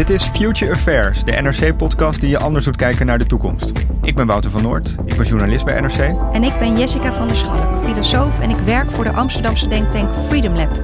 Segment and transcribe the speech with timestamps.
[0.00, 3.72] Dit is Future Affairs, de NRC-podcast die je anders doet kijken naar de toekomst.
[4.02, 6.14] Ik ben Wouter van Noord, ik ben journalist bij NRC.
[6.32, 10.14] En ik ben Jessica van der Schalk, filosoof en ik werk voor de Amsterdamse denktank
[10.14, 10.80] Freedom Lab.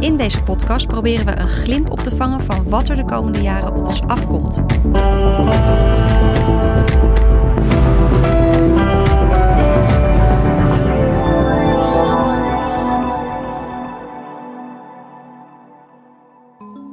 [0.00, 3.42] In deze podcast proberen we een glimp op te vangen van wat er de komende
[3.42, 4.62] jaren op ons afkomt.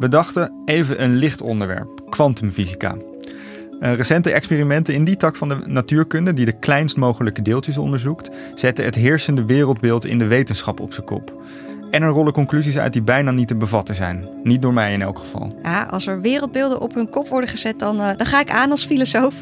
[0.06, 2.96] We dachten even een licht onderwerp, kwantumfysica.
[3.80, 8.30] Uh, recente experimenten in die tak van de natuurkunde, die de kleinst mogelijke deeltjes onderzoekt,
[8.56, 11.34] zetten het heersende wereldbeeld in de wetenschap op zijn kop.
[11.96, 14.28] En er rollen conclusies uit die bijna niet te bevatten zijn.
[14.44, 15.60] Niet door mij in elk geval.
[15.64, 18.72] Ja, als er wereldbeelden op hun kop worden gezet, dan, uh, dan ga ik aan
[18.72, 19.34] als filosoof.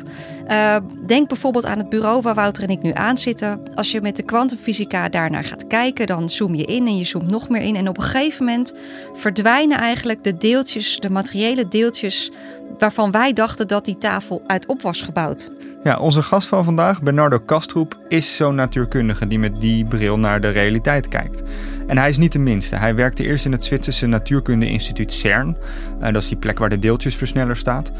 [0.48, 3.76] Uh, denk bijvoorbeeld aan het bureau waar Wouter en ik nu aan zitten.
[3.76, 7.32] Als je met de kwantumfysica daarnaar gaat kijken, dan zoom je in en je zoomt
[7.32, 7.76] nog meer in.
[7.76, 8.74] En op een gegeven moment
[9.14, 12.32] verdwijnen eigenlijk de deeltjes, de materiële deeltjes
[12.78, 15.52] waarvan wij dachten dat die tafel uit op was gebouwd.
[15.84, 20.42] Ja, onze gast van vandaag, Bernardo Kastroep, is zo'n natuurkundige die met die bril naar
[20.42, 21.42] de realiteit kijkt.
[21.88, 22.76] En hij is niet de minste.
[22.76, 25.58] Hij werkte eerst in het Zwitserse Natuurkunde-instituut CERN.
[26.00, 27.92] Uh, dat is die plek waar de deeltjesversneller staat.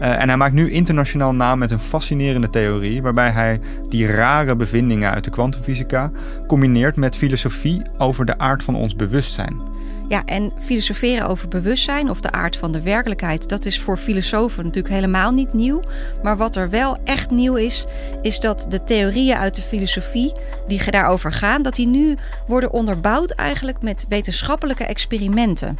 [0.00, 4.56] Uh, en hij maakt nu internationaal naam met een fascinerende theorie, waarbij hij die rare
[4.56, 6.10] bevindingen uit de kwantumfysica
[6.46, 9.71] combineert met filosofie over de aard van ons bewustzijn.
[10.12, 14.64] Ja, en filosoferen over bewustzijn of de aard van de werkelijkheid, dat is voor filosofen
[14.64, 15.82] natuurlijk helemaal niet nieuw.
[16.22, 17.86] Maar wat er wel echt nieuw is,
[18.22, 20.32] is dat de theorieën uit de filosofie
[20.66, 25.76] die daarover gaan, dat die nu worden onderbouwd eigenlijk met wetenschappelijke experimenten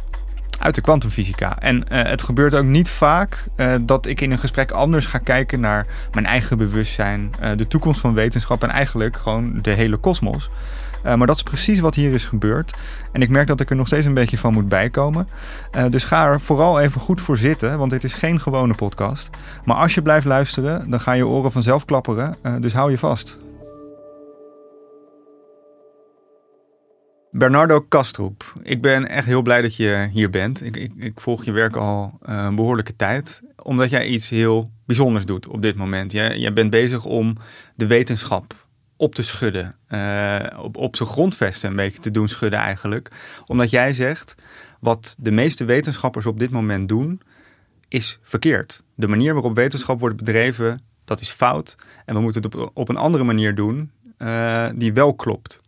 [0.59, 1.59] uit de kwantumfysica.
[1.59, 5.17] En uh, het gebeurt ook niet vaak uh, dat ik in een gesprek anders ga
[5.17, 9.97] kijken naar mijn eigen bewustzijn, uh, de toekomst van wetenschap en eigenlijk gewoon de hele
[9.97, 10.49] kosmos.
[11.05, 12.73] Uh, maar dat is precies wat hier is gebeurd.
[13.11, 15.27] En ik merk dat ik er nog steeds een beetje van moet bijkomen.
[15.77, 19.29] Uh, dus ga er vooral even goed voor zitten, want dit is geen gewone podcast.
[19.65, 22.35] Maar als je blijft luisteren, dan gaan je oren vanzelf klapperen.
[22.43, 23.37] Uh, dus hou je vast.
[27.31, 30.63] Bernardo Kastroep, ik ben echt heel blij dat je hier bent.
[30.63, 35.25] Ik, ik, ik volg je werk al een behoorlijke tijd, omdat jij iets heel bijzonders
[35.25, 36.11] doet op dit moment.
[36.11, 37.37] Jij, jij bent bezig om
[37.75, 38.62] de wetenschap
[39.03, 39.75] op te schudden.
[39.89, 43.11] Uh, op, op zijn grondvesten een beetje te doen schudden eigenlijk.
[43.45, 44.35] Omdat jij zegt,
[44.79, 47.21] wat de meeste wetenschappers op dit moment doen,
[47.87, 48.83] is verkeerd.
[48.95, 51.75] De manier waarop wetenschap wordt bedreven, dat is fout.
[52.05, 55.61] En we moeten het op, een andere manier doen, uh, die wel klopt.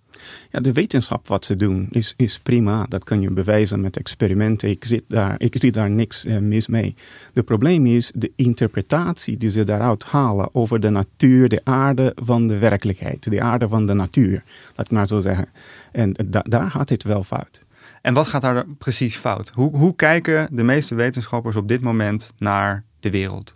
[0.51, 2.85] Ja, de wetenschap wat ze doen is, is prima.
[2.89, 4.69] Dat kan je bewijzen met experimenten.
[4.69, 6.95] Ik, zit daar, ik zie daar niks uh, mis mee.
[7.33, 12.47] Het probleem is de interpretatie die ze daaruit halen over de natuur, de aarde van
[12.47, 13.29] de werkelijkheid.
[13.29, 14.43] De aarde van de natuur,
[14.75, 15.47] laat ik maar zo zeggen.
[15.91, 17.63] En da daar gaat het wel fout.
[18.01, 19.51] En wat gaat daar precies fout?
[19.53, 23.55] Hoe, hoe kijken de meeste wetenschappers op dit moment naar de wereld?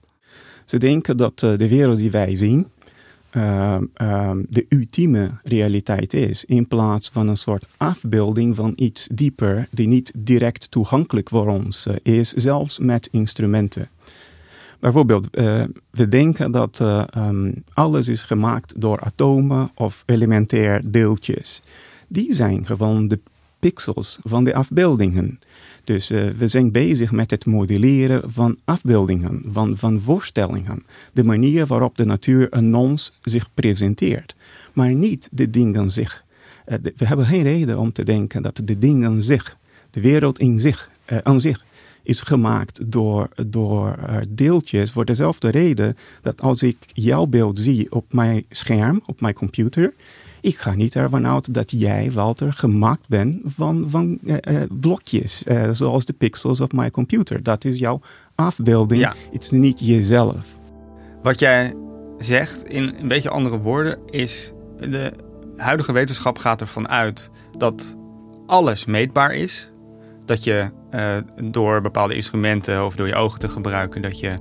[0.65, 2.67] Ze denken dat uh, de wereld die wij zien,
[3.33, 6.45] uh, uh, de ultieme realiteit is.
[6.45, 11.87] In plaats van een soort afbeelding van iets dieper, die niet direct toegankelijk voor ons
[11.87, 13.89] uh, is, zelfs met instrumenten.
[14.79, 15.27] Bijvoorbeeld,
[15.91, 16.79] we denken dat
[17.17, 21.61] um, alles is gemaakt door atomen of elementair deeltjes.
[22.07, 23.19] Die zijn gewoon de
[23.59, 25.39] pixels van de afbeeldingen.
[25.89, 30.83] Dus uh, we zijn bezig met het modelleren van afbeeldingen, van, van voorstellingen.
[31.13, 34.35] De manier waarop de natuur aan ons zich presenteert.
[34.73, 36.25] Maar niet de dingen zich.
[36.65, 39.57] De, we hebben geen reden om te denken dat de dingen zich,
[39.91, 41.65] de wereld in zich, uh, aan zich,
[42.03, 43.95] is gemaakt door, door
[44.29, 49.33] deeltjes voor dezelfde reden dat als ik jouw beeld zie op mijn scherm, op mijn
[49.33, 49.93] computer,
[50.41, 54.37] Ik ga niet ervan uit dat jij, Walter, gemaakt bent van, van uh,
[54.69, 57.43] blokjes, uh, zoals de pixels op mijn computer.
[57.43, 57.99] Dat is jouw
[58.35, 59.13] afbeelding, Ja.
[59.31, 60.57] het is niet jezelf.
[61.23, 61.73] Wat jij
[62.17, 65.13] zegt in een beetje andere woorden is: de
[65.57, 67.95] huidige wetenschap gaat ervan uit dat
[68.45, 69.69] alles meetbaar is.
[70.25, 74.33] Dat je eh, door bepaalde instrumenten of door je ogen te gebruiken, dat je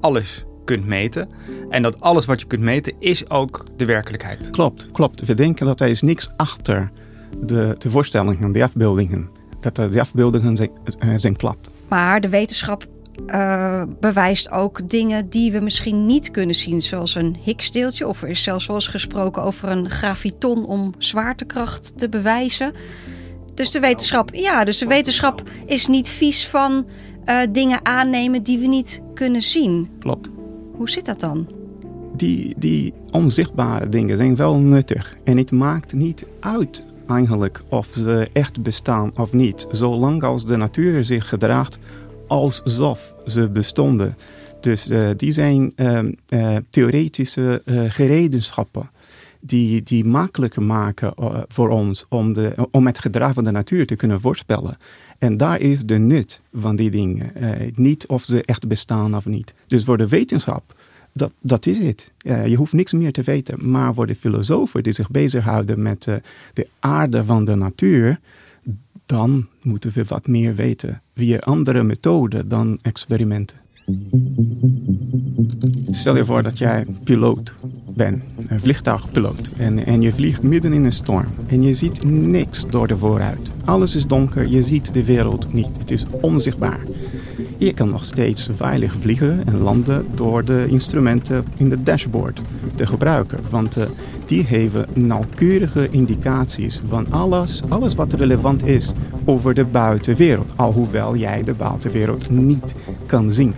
[0.00, 1.28] alles kunt meten.
[1.70, 4.50] En dat alles wat je kunt meten is ook de werkelijkheid.
[4.50, 5.24] Klopt, klopt.
[5.24, 6.90] We denken dat er is niks achter
[7.42, 9.30] de, de voorstellingen, de afbeeldingen.
[9.60, 11.70] Dat er de afbeeldingen zijn, eh, zijn plat.
[11.88, 12.86] Maar de wetenschap
[13.26, 18.08] eh, bewijst ook dingen die we misschien niet kunnen zien, zoals een Higgsdeeltje.
[18.08, 22.72] Of er is zelfs wel eens gesproken over een graviton om zwaartekracht te bewijzen.
[23.54, 26.86] Dus de wetenschap, ja, dus de wetenschap is niet vies van
[27.24, 29.90] eh, dingen aannemen die we niet kunnen zien.
[29.98, 30.28] Klopt.
[30.76, 31.46] Hoe zit dat dan?
[32.16, 35.16] die, die onzichtbare dingen zijn wel nuttig.
[35.24, 39.66] En het maakt niet uit eigenlijk of ze echt bestaan of niet.
[39.70, 41.78] Zolang als de natuur zich gedraagt
[42.26, 44.16] alsof ze bestonden.
[44.60, 48.90] Dus eh, die zijn ehm, eh, theoretische eh, gereedenschappen.
[49.40, 51.14] Die, die makkelijker maken
[51.48, 54.76] voor ons om, de, om het gedrag van de natuur te kunnen voorspellen.
[55.18, 57.34] En daar is de nut van die dingen.
[57.34, 59.54] Eh, niet of ze echt bestaan of niet.
[59.66, 60.74] Dus voor de wetenschap
[61.14, 62.12] dat, dat is het.
[62.18, 63.70] Eh, je hoeft niks meer te weten.
[63.70, 66.14] Maar voor de filosofen die zich bezighouden met eh,
[66.52, 68.20] de aarde van de natuur,
[69.06, 71.02] dan moeten we wat meer weten.
[71.14, 73.56] Via andere methoden dan experimenten.
[75.90, 77.54] Stel je voor dat jij piloot
[77.94, 82.66] bent, een vliegtuigpiloot, en, en je vliegt midden in een storm en je ziet niks
[82.70, 83.50] door de vooruit.
[83.64, 86.80] Alles is donker, je ziet de wereld niet, het is onzichtbaar.
[87.56, 92.40] Je kan nog steeds veilig vliegen en landen door de instrumenten in de dashboard
[92.74, 93.86] te gebruiken, want eh,
[94.26, 98.92] die geven nauwkeurige indicaties van alles, alles wat relevant is
[99.24, 102.74] over de buitenwereld, alhoewel jij de buitenwereld niet
[103.06, 103.54] kan zien.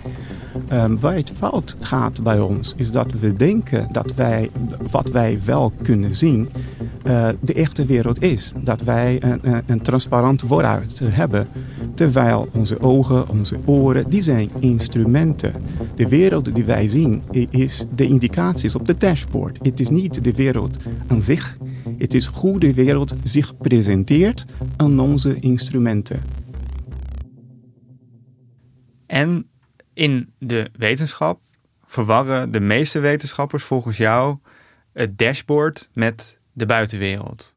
[0.72, 4.50] Um, waar het fout gaat bij ons is dat we denken dat wij
[4.90, 6.48] wat wij wel kunnen zien
[7.04, 8.52] uh, de echte wereld is.
[8.62, 11.48] Dat wij een, een transparant vooruit hebben.
[11.94, 15.52] Terwijl onze ogen, onze oren, die zijn instrumenten.
[15.94, 19.58] De wereld die wij zien is de indicaties op de dashboard.
[19.62, 20.76] Het is niet de wereld
[21.06, 21.58] aan zich.
[21.98, 24.44] Het is hoe de wereld zich presenteert
[24.76, 26.20] aan onze instrumenten.
[29.06, 29.46] En
[29.96, 31.40] in de wetenschap
[31.86, 34.36] verwarren de meeste wetenschappers volgens jou
[34.92, 37.54] het dashboard met de buitenwereld.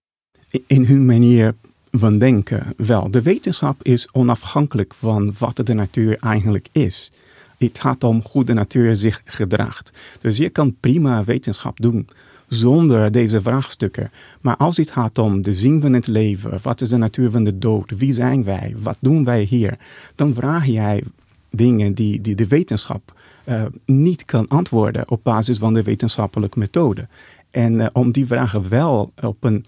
[0.68, 1.56] In hun manier
[1.92, 3.12] van denken wel.
[3.12, 7.12] De wetenschap is onafhankelijk van wat de natuur eigenlijk is.
[7.58, 9.92] Het gaat om hoe de natuur zich gedraagt.
[10.20, 12.08] Dus je kan prima wetenschap doen
[12.48, 14.12] zonder deze vraagstukken.
[14.42, 17.44] Maar als het gaat om de zin van het leven, wat is de natuur van
[17.44, 19.78] de dood, wie zijn wij, wat doen wij hier,
[20.16, 21.04] dan vraag jij
[21.52, 23.14] dingen die, die de wetenschap
[23.46, 27.08] uh, niet kan antwoorden op basis van de wetenschappelijke methode.
[27.52, 29.66] En uh, om die vragen wel op een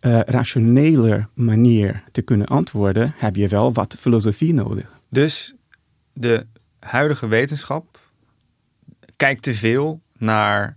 [0.00, 4.86] uh, rationele manier te kunnen antwoorden, heb je wel wat filosofie nodig.
[5.08, 5.54] Dus
[6.12, 6.46] de
[6.78, 7.98] huidige wetenschap
[9.16, 10.76] kijkt te veel naar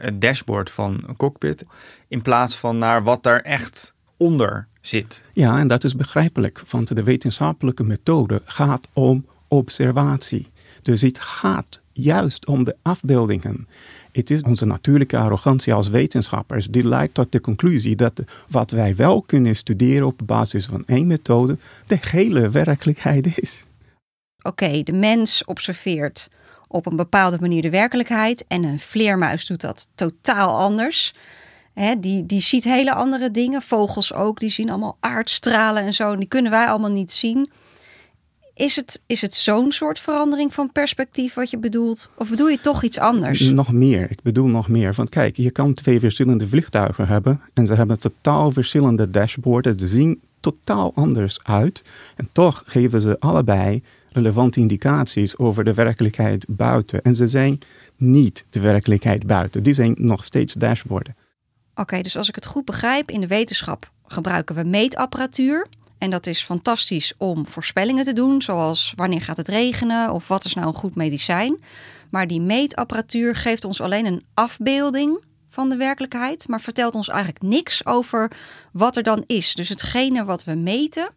[0.00, 1.64] het dashboard van een cockpit,
[2.08, 5.24] in plaats van naar wat daar echt onder zit.
[5.32, 10.50] Ja, en dat is begrijpelijk, want de wetenschappelijke methode gaat om observatie.
[10.82, 13.68] Dus het gaat juist om de afbeeldingen.
[14.12, 18.96] Het is onze natuurlijke arrogantie als wetenschappers die leidt tot de conclusie dat wat wij
[18.96, 23.64] wel kunnen studeren op basis van één methode de hele werkelijkheid is.
[24.42, 26.28] Oké, de mens observeert
[26.68, 31.14] op een bepaalde manier de werkelijkheid en een vleermuis doet dat totaal anders.
[31.98, 36.28] Die, die ziet hele andere dingen, vogels ook, die zien allemaal aardstralen en zo, die
[36.28, 37.50] kunnen wij allemaal niet zien.
[38.54, 42.10] Is het, is het zo'n soort verandering van perspectief wat je bedoelt?
[42.16, 43.40] Of bedoel je toch iets anders?
[43.40, 44.10] Nog meer.
[44.10, 44.92] Ik bedoel nog meer.
[44.94, 47.40] Want kijk, je kan twee verschillende vliegtuigen hebben.
[47.54, 49.68] En ze hebben totaal verschillende dashboards.
[49.76, 51.82] Ze zien totaal anders uit.
[52.16, 57.02] En toch geven ze allebei relevante indicaties over de werkelijkheid buiten.
[57.02, 57.58] En ze zijn
[57.96, 59.62] niet de werkelijkheid buiten.
[59.62, 61.16] Die zijn nog steeds dashboarden.
[61.70, 65.66] Oké, okay, dus als ik het goed begrijp, in de wetenschap gebruiken we meetapparatuur.
[66.02, 70.44] En dat is fantastisch om voorspellingen te doen, zoals wanneer gaat het regenen of wat
[70.44, 71.62] is nou een goed medicijn.
[72.10, 77.42] Maar die meetapparatuur geeft ons alleen een afbeelding van de werkelijkheid, maar vertelt ons eigenlijk
[77.42, 78.30] niks over
[78.72, 79.54] wat er dan is.
[79.54, 81.10] Dus hetgene wat we meten,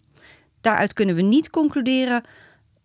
[0.62, 2.24] daaruit kunnen we niet concluderen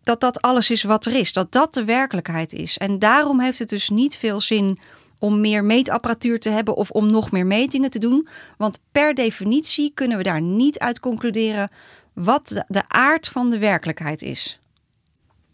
[0.03, 2.79] dat dat alles is wat er is, dat dat de werkelijkheid is.
[2.79, 4.79] En daarom heeft het dus niet veel zin
[5.21, 8.29] om meer meetapparatuur te hebben of om nog meer metingen te doen.
[8.57, 11.71] Want per definitie kunnen we daar niet uit concluderen
[12.13, 14.61] wat de, aard van de werkelijkheid is.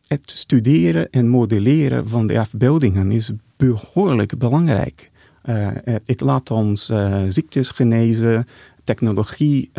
[0.06, 5.11] Het studeren en modelleren van de afbeeldingen is behoorlijk belangrijk.
[5.44, 5.68] Uh,
[6.04, 8.46] het laat ons uh, ziektes genezen,
[8.85, 9.70] technologie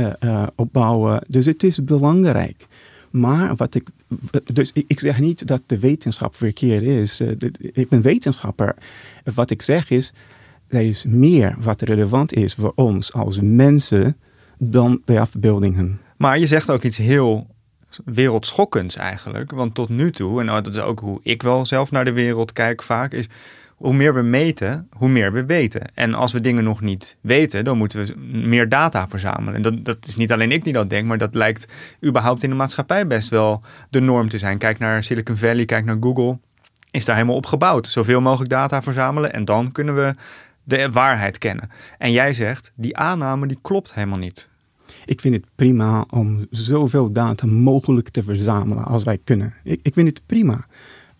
[0.56, 1.24] opbouwen.
[1.28, 2.67] Dus het is belangrijk.
[3.10, 3.88] Maar wat ik.
[4.54, 7.22] Dus ik zeg niet dat de wetenschap verkeerd is.
[7.60, 8.76] Ik ben wetenschapper.
[9.36, 10.14] Wat ik zeg is.
[10.68, 14.18] Er is meer wat relevant is voor ons als mensen
[14.58, 16.00] dan de afbeeldingen.
[16.18, 17.48] Maar je zegt ook iets heel
[18.06, 19.52] wereldschokkends eigenlijk.
[19.52, 22.54] Want tot nu toe, en dat is ook hoe ik wel zelf naar de wereld
[22.54, 23.28] kijk vaak, is
[23.78, 25.82] hoe meer we meten, hoe meer we weten.
[25.94, 28.14] En als we dingen nog niet weten, dan moeten we
[28.48, 29.56] meer data verzamelen.
[29.56, 31.74] En dat, dat is niet alleen ik die dat denk, maar dat lijkt
[32.06, 34.58] überhaupt in de maatschappij best wel de norm te zijn.
[34.58, 36.40] Kijk naar Silicon Valley, kijk naar Google.
[36.92, 37.88] Is daar helemaal op gebouwd.
[37.88, 40.14] Zoveel mogelijk data verzamelen en dan kunnen we
[40.64, 41.70] de waarheid kennen.
[41.98, 44.50] En jij zegt, die aanname die klopt helemaal niet.
[45.06, 49.54] Ik vind het prima om zoveel data mogelijk te verzamelen als wij kunnen.
[49.64, 50.66] Ik, ik vind het prima.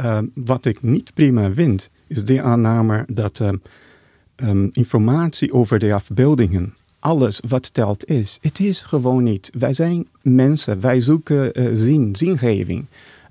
[0.02, 3.62] Uh, wat ik niet prima vind, is de aanname dat um,
[4.36, 8.38] um, informatie over de afbeeldingen alles wat telt is.
[8.42, 9.50] Het is gewoon niet.
[9.60, 12.86] Wij zijn mensen, wij zoeken uh, zin, zingeving.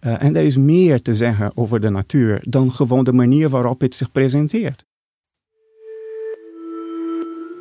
[0.06, 3.80] Uh, en er is meer te zeggen over de natuur dan gewoon de manier waarop
[3.80, 4.84] het zich presenteert.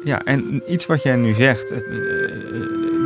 [0.04, 1.70] Ja, en iets wat jij nu zegt,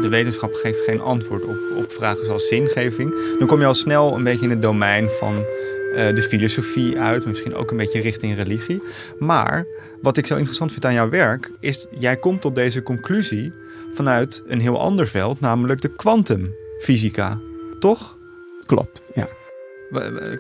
[0.02, 3.36] de wetenschap geeft geen antwoord op, op vragen zoals zingeving.
[3.40, 5.46] Dan kom je al snel een beetje in het domein van
[5.92, 8.82] uh, de filosofie uit, misschien ook een beetje richting religie.
[9.20, 9.66] Maar
[10.02, 13.52] wat ik zo interessant vind aan jouw werk, is jij komt tot deze conclusie
[13.94, 17.40] vanuit een heel ander veld, namelijk de kwantumfysica.
[17.80, 18.18] Toch?
[18.66, 19.28] Klopt, ja.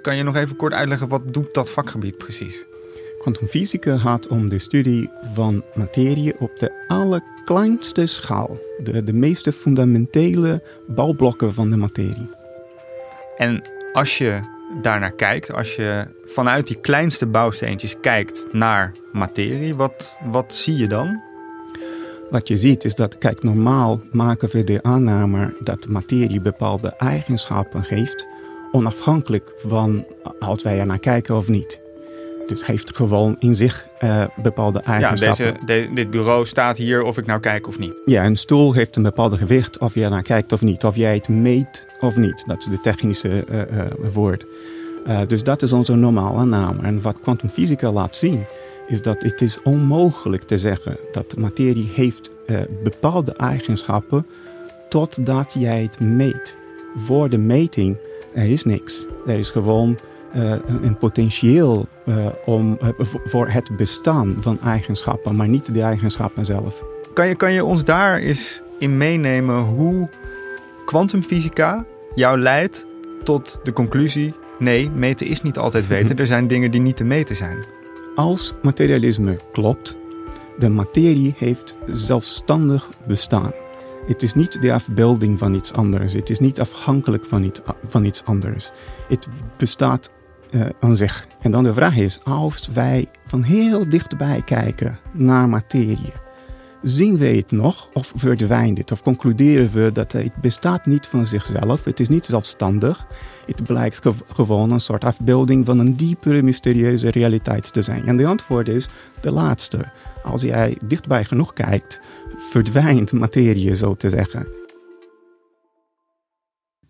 [0.02, 2.66] Kan je nog even kort uitleggen wat doet dat vakgebied precies?
[3.20, 8.60] Kwantumfysica gaat om de studie van materie op de allerkleinste schaal.
[8.84, 12.30] De, de meeste fundamentele bouwblokken van de materie.
[13.38, 13.62] En
[13.94, 14.40] als je
[14.82, 20.88] daarnaar kijkt, als je vanuit die kleinste bouwsteentjes kijkt naar materie, wat, wat zie je
[20.88, 21.22] dan?
[22.30, 27.84] Wat je ziet is dat, kijk, normaal maken we de aanname dat materie bepaalde eigenschappen
[27.84, 28.28] geeft,
[28.72, 30.06] onafhankelijk van
[30.40, 31.82] als wij er naar kijken of niet.
[32.50, 35.46] Dus heeft gewoon in zich uh, bepaalde eigenschappen.
[35.46, 38.02] Ja, deze, dit bureau staat hier of ik nou kijk of niet.
[38.06, 40.84] Ja, een stoel heeft een bepaalde gewicht of je er naar kijkt of niet.
[40.84, 42.44] Of jij het meet of niet.
[42.48, 44.46] Dat is de technische uh, woord.
[45.28, 46.80] dus dat is onze normale naam.
[46.80, 48.46] En wat kwantumfysica laat zien,
[48.88, 52.32] is dat het is onmogelijk te zeggen dat materie heeft
[52.84, 54.26] bepaalde eigenschappen
[54.90, 56.58] totdat jij het meet.
[56.96, 57.98] Voor de meting,
[58.34, 59.06] er is niks.
[59.28, 59.98] Er is gewoon
[60.36, 62.90] uh, een potentieel uh, om, uh,
[63.24, 66.84] voor het bestaan van eigenschappen, maar niet de eigenschappen zelf.
[67.14, 70.10] Kan je, kan je ons daar eens in meenemen hoe
[70.86, 72.86] kwantumfysica jou leidt
[73.24, 76.18] tot de conclusie: nee, meten is niet altijd weten.
[76.18, 77.58] Er zijn dingen die niet te meten zijn.
[78.16, 79.98] Als materialisme klopt,
[80.58, 83.52] de materie heeft zelfstandig bestaan.
[84.08, 86.14] Het is niet de afbeelding van iets anders.
[86.14, 88.72] Het is niet afhankelijk van iets, van iets anders.
[89.08, 90.10] Het bestaat
[90.80, 91.28] aan zich.
[91.42, 96.14] En dan de vraag is, als wij van heel dichtbij kijken naar materie,
[96.82, 98.92] zien we het nog of verdwijnt het?
[98.92, 103.08] Of concluderen we dat het bestaat niet van zichzelf, het is niet zelfstandig.
[103.46, 104.02] Het blijkt
[104.34, 108.06] gewoon een soort afbeelding van een diepere, mysterieuze realiteit te zijn.
[108.06, 108.88] En de antwoord is
[109.22, 109.92] de laatste.
[110.24, 112.00] Als jij dichtbij genoeg kijkt,
[112.36, 114.59] verdwijnt materie, zo te zeggen.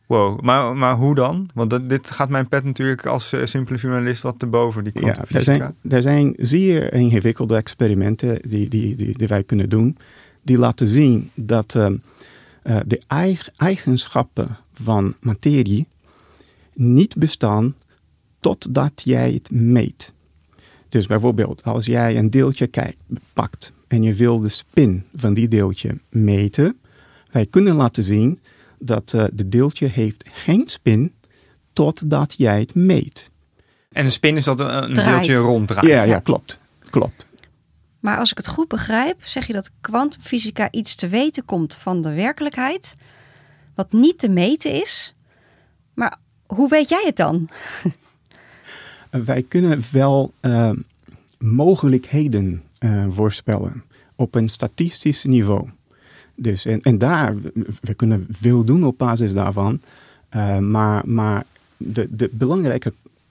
[0.10, 1.50] Wow, maar, maar hoe dan?
[1.54, 4.84] Want dat, dit gaat mijn pet natuurlijk als uh, simpele journalist wat te boven.
[4.84, 9.70] Die ja, er zijn, er zijn zeer ingewikkelde experimenten die, die, die, die wij kunnen
[9.70, 9.98] doen.
[10.42, 11.89] Die laten zien dat uh,
[12.63, 13.01] uh, de
[13.58, 15.88] eigenschappen van materie
[16.74, 17.75] niet bestaan
[18.39, 20.13] totdat jij het meet.
[20.88, 22.98] Dus bijvoorbeeld, als jij een deeltje kijkt,
[23.34, 26.78] pakt en je wil de spin van die deeltje meten,
[27.32, 28.39] wij kunnen laten zien
[28.79, 31.13] dat uh, de deeltje heeft geen spin
[31.74, 33.31] totdat jij het meet.
[33.91, 35.88] En een spin is dat een, deeltje ronddraait?
[35.88, 36.59] Ja, ja, klopt.
[36.89, 37.27] klopt.
[38.00, 42.01] Maar als ik het goed begrijp, zeg je dat kwantumfysica iets te weten komt van
[42.01, 42.95] de werkelijkheid,
[43.75, 45.15] wat niet te meten is.
[45.93, 47.50] Maar hoe weet jij het dan?
[49.09, 50.71] Wij kunnen wel uh,
[51.38, 53.83] mogelijkheden uh, voorspellen
[54.15, 55.69] op een statistisch niveau.
[56.41, 57.36] Dus, en, en daar,
[57.81, 59.81] we kunnen veel doen op basis daarvan.
[60.36, 61.46] Uh, maar maar
[61.77, 62.29] de, de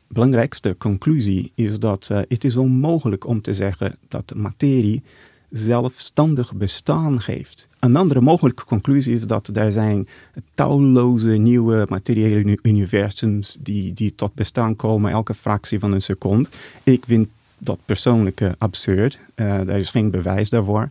[0.09, 5.03] belangrijkste conclusie is dat uh, het is onmogelijk om te zeggen dat materie
[5.51, 7.69] zelfstandig bestaan heeft.
[7.79, 10.09] Een andere mogelijke conclusie is dat er zijn
[10.55, 16.49] talloze nieuwe materiële universums die, die tot bestaan komen elke fractie van een seconde.
[16.83, 19.21] Ik vind dat persoonlijk uh, absurd.
[19.35, 20.89] Er is geen bewijs daarvoor.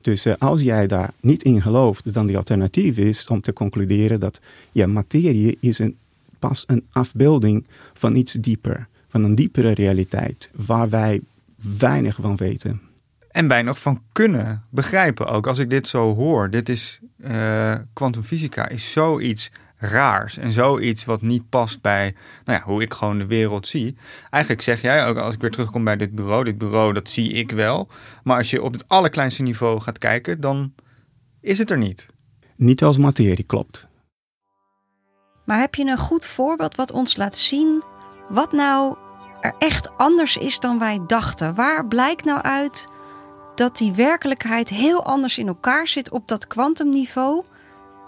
[0.00, 4.20] Dus uh, als jij daar niet in gelooft, dan die alternatief is om te concluderen
[4.20, 4.40] dat
[4.72, 5.96] ja, materie is een,
[6.38, 11.20] pas een afbeelding van iets dieper, van een diepere realiteit, waar wij
[11.78, 12.80] weinig van weten.
[13.30, 15.46] En weinig van kunnen begrijpen ook.
[15.46, 17.00] Als ik dit zo hoor, dit is
[17.92, 23.18] kwantumfysica, is zoiets raars en zoiets wat niet past bij nou ja, hoe ik gewoon
[23.18, 23.96] de wereld zie.
[24.30, 27.32] Eigenlijk zeg jij ook als ik weer terugkom bij dit bureau, dit bureau dat zie
[27.32, 27.88] ik wel,
[28.22, 30.74] maar als je op het allerkleinste niveau gaat kijken, dan
[31.40, 32.06] is het er niet.
[32.56, 33.88] Niet als materie klopt.
[35.44, 37.82] Maar heb je een goed voorbeeld wat ons laat zien
[38.28, 38.96] wat nou
[39.40, 41.54] er echt anders is dan wij dachten?
[41.54, 42.88] Waar blijkt nou uit
[43.54, 47.44] dat die werkelijkheid heel anders in elkaar zit op dat kwantumniveau?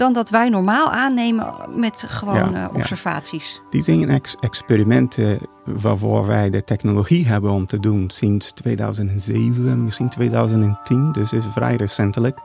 [0.01, 3.53] Dan dat wij normaal aannemen met gewone observaties.
[3.55, 3.69] Ja.
[3.71, 10.09] Die zijn ex experimenten waarvoor wij de technologie hebben om te doen sinds 2007, misschien
[10.09, 12.39] 2010, dus is vrij recentelijk.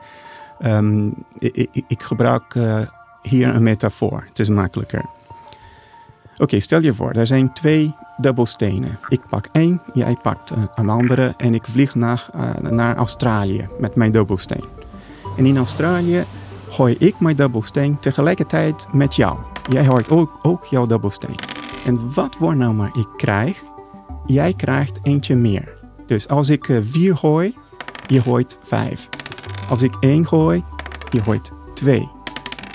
[0.60, 2.78] Um, ik, ik, gebruik uh,
[3.22, 5.04] hier een metafoor, het is makkelijker.
[6.32, 8.98] Oké, okay, stel je voor, er zijn twee dubbelstenen.
[9.08, 13.68] Ik pak één, jij pakt uh, een andere en ik vlieg naar, uh, naar Australië
[13.78, 14.64] met mijn dubbelsteen.
[15.36, 16.24] En in Australië
[16.68, 19.38] gooi ik mijn dubbelsteen tegelijkertijd met jou.
[19.68, 21.38] Jij hoort ook, ook jouw dubbelsteen.
[21.84, 23.62] En wat voor maar ik krijg,
[24.26, 25.74] jij krijgt eentje meer.
[26.06, 27.54] Dus als ik uh, vier gooi,
[28.06, 29.08] je gooit vijf.
[29.68, 30.64] Als ik één gooi,
[31.10, 32.10] je gooit twee.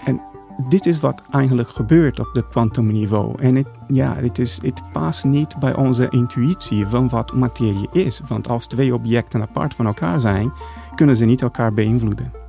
[0.06, 0.22] En
[0.68, 3.42] dit is wat eigenlijk gebeurt op de kwantumniveau.
[3.42, 8.22] En het, ja, het, is, het past niet bij onze intuïtie van wat materie is.
[8.28, 10.52] Want als twee objecten apart van elkaar zijn,
[10.96, 12.41] kunnen ze niet elkaar beïnvloeden.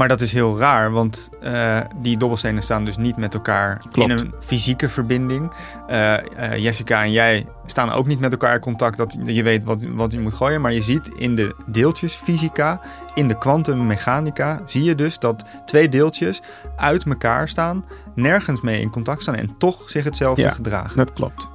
[0.00, 4.10] Maar dat is heel raar, want uh, die dobbelstenen staan dus niet met elkaar Klopt.
[4.10, 5.52] in een fysieke verbinding.
[5.90, 9.64] Uh, uh, Jessica en jij staan ook niet met elkaar in contact dat je weet
[9.64, 10.60] wat, wat je moet gooien.
[10.60, 12.80] Maar je ziet in de deeltjesfysica,
[13.14, 16.40] in de kwantummechanica, zie je dus dat twee deeltjes
[16.76, 17.84] uit elkaar staan,
[18.14, 20.96] nergens mee in contact staan en toch zich hetzelfde ja, gedragen.
[20.96, 21.48] Dat klopt.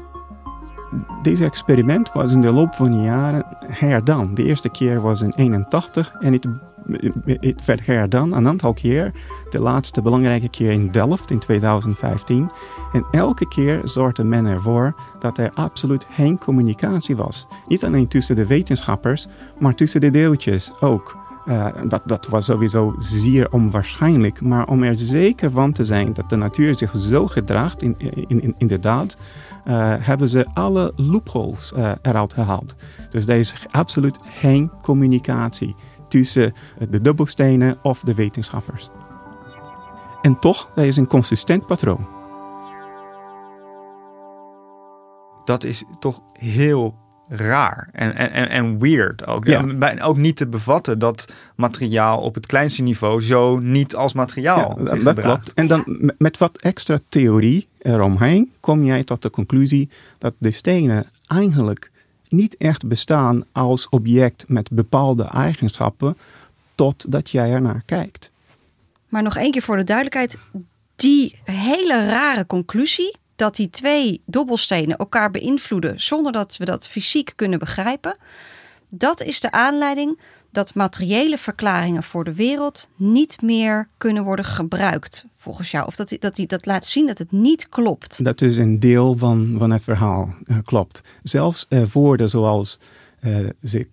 [1.22, 4.34] Deze experiment was in de loop van de jaren herdaan.
[4.34, 6.48] De eerste keer was in 81 en het
[7.24, 9.12] het werd herdaan een aantal keer.
[9.50, 12.52] De laatste belangrijke keer in Delft in 2015.
[12.92, 17.48] En elke keer zorgde men ervoor dat er absoluut geen communicatie was.
[17.66, 19.28] Niet alleen tussen de wetenschappers,
[19.60, 21.24] maar tussen de deeltjes ook.
[21.46, 24.42] Uh, dat, dat was sowieso zeer onwaarschijnlijk.
[24.42, 28.42] Maar om er zeker van te zijn dat de natuur zich zo gedraagt, in, in,
[28.42, 29.18] in, inderdaad,
[29.68, 32.76] uh, hebben ze alle loopholes uh, eruit gehaald.
[33.10, 35.76] Dus er is absoluut geen communicatie
[36.16, 36.54] tussen
[36.90, 38.90] de dubbelstenen of de wetenschappers.
[40.22, 42.08] En toch, dat is een consistent patroon.
[45.46, 46.96] Dat is toch heel
[47.28, 49.48] raar en, en, en weird ook.
[49.48, 49.66] Ja.
[49.80, 54.80] En ook niet te bevatten dat materiaal op het kleinste niveau zo niet als materiaal
[54.84, 55.54] Ja, dat klopt.
[55.54, 61.06] En dan met wat extra theorie eromheen kom jij tot de conclusie dat de stenen
[61.26, 61.92] eigenlijk
[62.32, 66.18] niet echt bestaan als object met bepaalde eigenschappen
[66.76, 68.32] totdat jij ernaar kijkt.
[69.10, 70.38] Maar nog één keer voor de duidelijkheid,
[70.96, 77.34] die hele rare conclusie dat die twee dobbelstenen elkaar beïnvloeden zonder dat we dat fysiek
[77.36, 78.18] kunnen begrijpen,
[78.90, 80.20] dat is de aanleiding
[80.56, 85.86] dat materiële verklaringen voor de wereld niet meer kunnen worden gebruikt, volgens jou.
[85.86, 88.24] Of dat dat, dat laat zien dat het niet klopt.
[88.24, 91.02] Dat is een deel van, van het verhaal, uh, klopt.
[91.24, 92.80] Zelfs uh, woorden zoals
[93.64, 93.88] ze,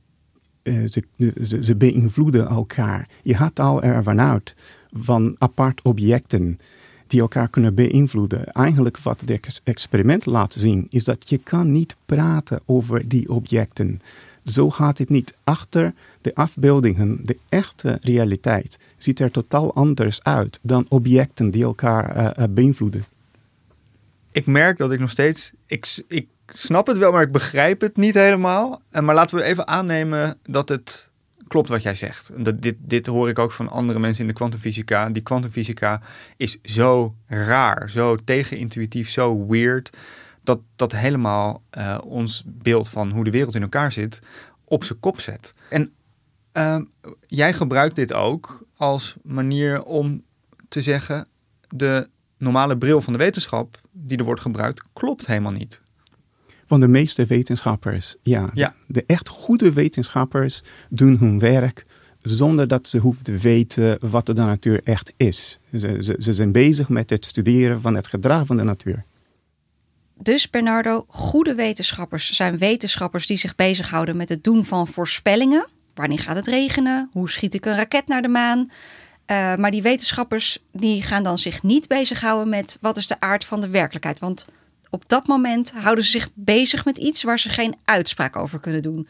[0.89, 1.05] ze,
[1.43, 3.09] ze, ze, beïnvloeden elkaar.
[3.23, 4.55] Je gaat al ervan uit
[4.91, 6.59] van apart objecten
[7.07, 8.47] die elkaar kunnen beïnvloeden.
[8.47, 14.01] Eigenlijk wat het experiment laat zien, is dat je kan niet praten over die objecten.
[14.45, 15.35] Zo gaat het niet.
[15.45, 22.37] Achter de afbeeldingen, de echte realiteit, ziet er totaal anders uit dan objecten die elkaar
[22.39, 23.05] uh, beïnvloeden.
[24.33, 25.53] Ik merk dat ik nog steeds.
[25.67, 28.83] Ik, ik snap het wel, maar ik begrijp het niet helemaal.
[28.91, 31.11] Maar laten we even aannemen dat het
[31.53, 32.31] klopt wat jij zegt.
[32.37, 35.11] Dat, dit, dit hoor ik ook van andere mensen in de kwantumfysica.
[35.11, 36.01] Die kwantumfysica
[36.37, 39.91] is zo raar, zo tegenintuïtief, zo weird
[40.45, 44.19] dat dat helemaal uh, ons beeld van hoe de wereld in elkaar zit
[44.65, 45.55] op zijn kop zet.
[45.71, 45.93] En
[46.53, 46.81] uh,
[47.27, 50.23] jij gebruikt dit ook als manier om
[50.69, 51.27] te zeggen:
[51.69, 55.81] de normale bril van de wetenschap die er wordt gebruikt, klopt helemaal niet.
[56.65, 58.51] Van de meeste wetenschappers, ja.
[58.55, 58.75] Ja.
[58.87, 61.87] De echt goede wetenschappers doen hun werk
[62.23, 65.59] zonder dat ze hoeven te weten wat de natuur echt is.
[65.71, 69.05] Ze, ze, ze zijn bezig met het studeren van het gedrag van de natuur.
[70.23, 75.67] Dus Bernardo, goede wetenschappers zijn wetenschappers die zich bezighouden met het doen van voorspellingen.
[75.95, 77.09] Wanneer gaat het regenen?
[77.13, 78.59] Hoe schiet ik een raket naar de maan?
[78.59, 78.67] Uh,
[79.57, 83.61] maar die wetenschappers die gaan dan zich niet bezighouden met wat is de aard van
[83.61, 84.19] de werkelijkheid.
[84.19, 84.47] Want
[84.91, 88.83] op dat moment houden ze zich bezig met iets waar ze geen uitspraak over kunnen
[88.83, 89.09] doen.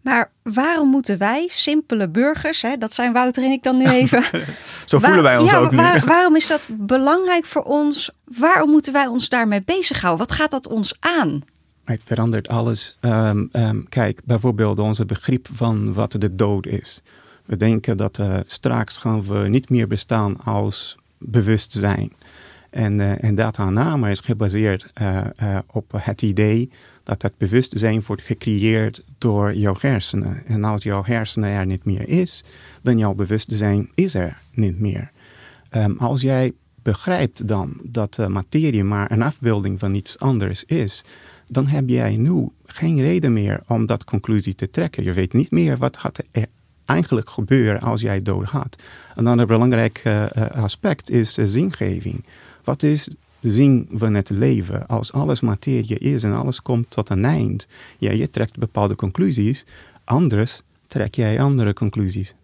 [0.00, 4.22] Maar waarom moeten wij, simpele burgers, hè, dat zijn Wouter en ik dan nu even.
[4.84, 6.06] Zo voelen wij ons ja, ook waar, nu.
[6.06, 8.10] Waarom is dat belangrijk voor ons?
[8.24, 10.26] Waarom moeten wij ons daarmee bezighouden?
[10.26, 11.42] Wat gaat dat ons aan?
[11.84, 12.98] Het verandert alles.
[13.00, 17.02] Um, um, kijk, bijvoorbeeld onze begrip van wat de dood is.
[17.44, 22.12] We denken dat uh, straks gaan we niet meer bestaan als bewustzijn.
[22.70, 26.70] En, uh, en dat aanname is gebaseerd uh, op het idee
[27.02, 30.46] dat het bewustzijn wordt gecreëerd door jouw hersenen.
[30.46, 32.44] En als jouw hersenen er niet meer is,
[32.82, 35.10] dan jouw bewustzijn is er niet meer.
[35.76, 41.04] Um, als jij begrijpt dan dat materie maar een afbeelding van iets anders is,
[41.48, 45.02] dan heb jij nu geen reden meer om dat conclusie te trekken.
[45.02, 46.46] Je weet niet meer wat gaat er
[46.84, 48.76] eigenlijk gebeuren als jij dood gaat.
[49.14, 52.24] Een ander belangrijk uh, aspect is uh, zingeving.
[52.64, 53.08] Wat is
[53.40, 54.86] zin van het leven?
[54.86, 57.66] Als alles materie is en alles komt tot een eind,
[57.98, 59.64] ja, je trekt bepaalde conclusies,
[60.04, 62.34] anders trek jij andere conclusies.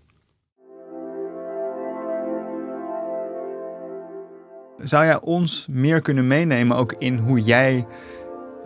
[4.83, 7.87] Zou jij ons meer kunnen meenemen ook in hoe jij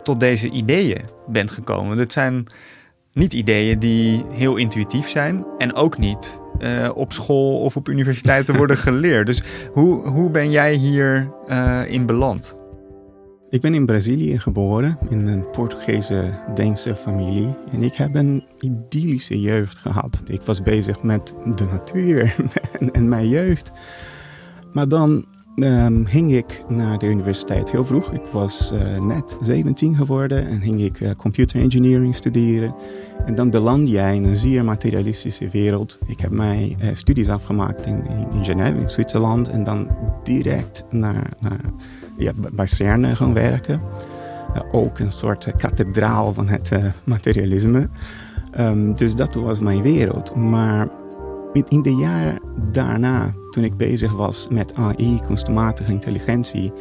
[0.02, 1.96] tot deze ideeën bent gekomen?
[1.96, 2.46] Dit zijn
[3.12, 8.56] niet ideeën die heel intuïtief zijn en ook niet uh, op school of op universiteiten
[8.56, 9.26] worden geleerd.
[9.26, 9.42] Dus
[9.72, 12.54] hoe, hoe ben jij hier uh, in beland?
[13.50, 17.54] Ik ben in Brazilië geboren, in een Portugese Deense familie.
[17.72, 20.22] En ik heb een idyllische jeugd gehad.
[20.26, 22.34] Ik was bezig met de natuur
[22.78, 23.72] en, en mijn jeugd.
[24.72, 25.24] Maar dan
[25.56, 28.12] um, ging ik naar de universiteit heel vroeg.
[28.12, 32.74] Ik was uh, net 17 geworden en ging ik uh, computer engineering studeren.
[33.24, 35.98] En dan beland jij in een zeer materialistische wereld.
[36.06, 39.48] Ik heb mijn uh, studies afgemaakt in, in, in, Genève, in Zwitserland.
[39.48, 39.88] En dan
[40.22, 41.60] direct naar, naar
[42.16, 43.80] ja, bij CERN gaan werken.
[44.72, 46.72] ook een soort kathedraal van het
[47.04, 47.88] materialisme.
[48.58, 50.34] Um, dus dat was mijn wereld.
[50.34, 50.88] Maar
[51.68, 52.40] in de jaren
[52.72, 56.72] daarna, toen ik bezig was met AI, kunstmatige intelligentie,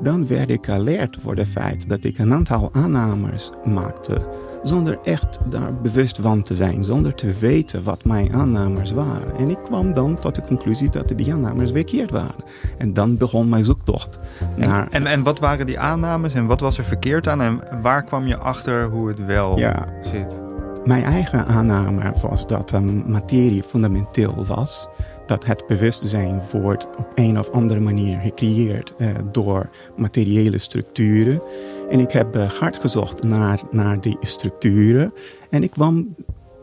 [0.00, 4.26] dan werd ik alert voor het feit dat ik een aantal aannames maakte
[4.64, 9.36] zonder echt daar bewust van te zijn, zonder te weten wat mijn aannames waren.
[9.38, 12.44] En ik kwam dan tot de conclusie dat die aannames verkeerd waren.
[12.78, 14.18] En dan begon mijn zoektocht.
[14.56, 14.88] En, naar...
[14.90, 18.26] en, en wat waren die aannames en wat was er verkeerd aan en waar kwam
[18.26, 19.88] je achter hoe het wel ja.
[20.02, 20.42] zit?
[20.84, 24.88] Mijn eigen aanname was dat um, materie fundamenteel was.
[25.26, 31.42] Dat het bewustzijn wordt op een of andere manier gecreëerd uh, door materiële structuren.
[31.90, 35.12] En ik heb uh, hard gezocht naar, naar die structuren.
[35.50, 36.14] En ik kwam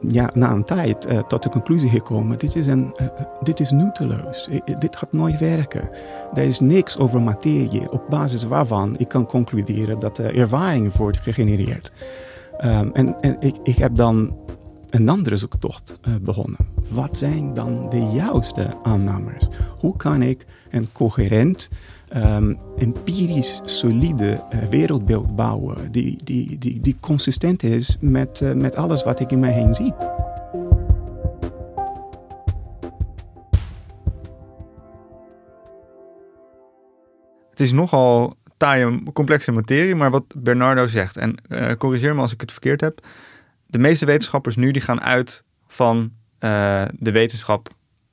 [0.01, 2.91] ja, na een tijd uh, tot de conclusie gekomen: dit is, een,
[3.43, 4.49] dit is nutteloos.
[4.79, 5.89] dit gaat nooit werken.
[6.33, 11.17] Er is niks over materie op basis waarvan ik kan concluderen dat er ervaring wordt
[11.17, 11.91] gegenereerd.
[12.65, 14.37] Um, en en ik, ik heb dan
[14.91, 16.59] een andere zoektocht uh, begonnen.
[16.89, 19.47] Wat zijn dan de juiste aannames?
[19.79, 21.69] Hoe kan ik een coherent,
[22.15, 28.75] um, empirisch solide uh, wereldbeeld bouwen die, die, die, die consistent is met, uh, met
[28.75, 29.93] alles wat ik in mij heen zie?
[37.49, 41.35] Het is nogal taaie, complexe materie, maar wat Bernardo zegt, en
[41.77, 43.01] corrigeer me als ik het verkeerd heb.
[43.71, 47.69] De meeste wetenschappers nu die gaan uit van uh, de wetenschap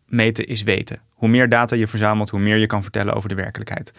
[0.06, 1.00] meten is weten.
[1.10, 3.92] Hoe meer data je verzamelt, hoe meer je kan vertellen over de werkelijkheid.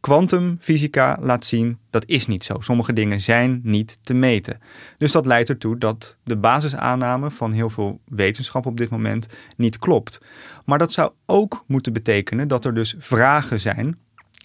[0.00, 2.60] Kwantumfysica laat zien dat is niet zo.
[2.60, 4.60] Sommige dingen zijn niet te meten.
[4.98, 9.78] Dus dat leidt ertoe dat de basisaanname van heel veel wetenschap op dit moment niet
[9.78, 10.20] klopt.
[10.64, 13.98] Maar dat zou ook moeten betekenen dat er dus vragen zijn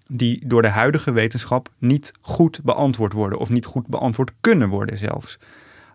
[0.06, 4.98] die door de huidige wetenschap niet goed beantwoord worden of niet goed beantwoord kunnen worden
[4.98, 5.40] zelfs.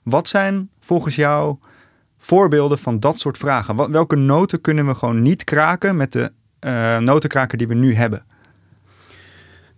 [0.09, 1.57] Wat zijn volgens jou
[2.19, 3.91] voorbeelden van dat soort vragen?
[3.91, 8.25] Welke noten kunnen we gewoon niet kraken met de uh, notenkraker die we nu hebben?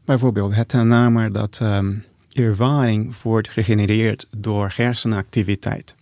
[0.04, 5.94] Bijvoorbeeld het aanname dat um, ervaring wordt gegenereerd door hersenactiviteit.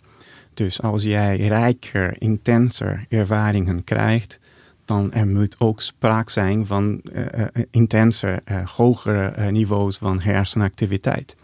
[0.55, 4.39] Dus als jij rijker, intenser ervaringen krijgt,
[4.85, 7.23] dan er moet ook sprake zijn van uh,
[7.71, 11.37] intenser, uh, hogere niveaus van hersenactiviteit.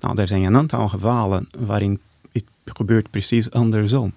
[0.00, 2.00] Nou, er zijn een aantal gevallen waarin
[2.64, 4.12] gebeurt precies andersom.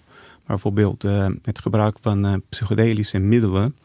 [0.45, 3.75] Bijvoorbeeld uh, het gebruik van uh, psychedelische middelen.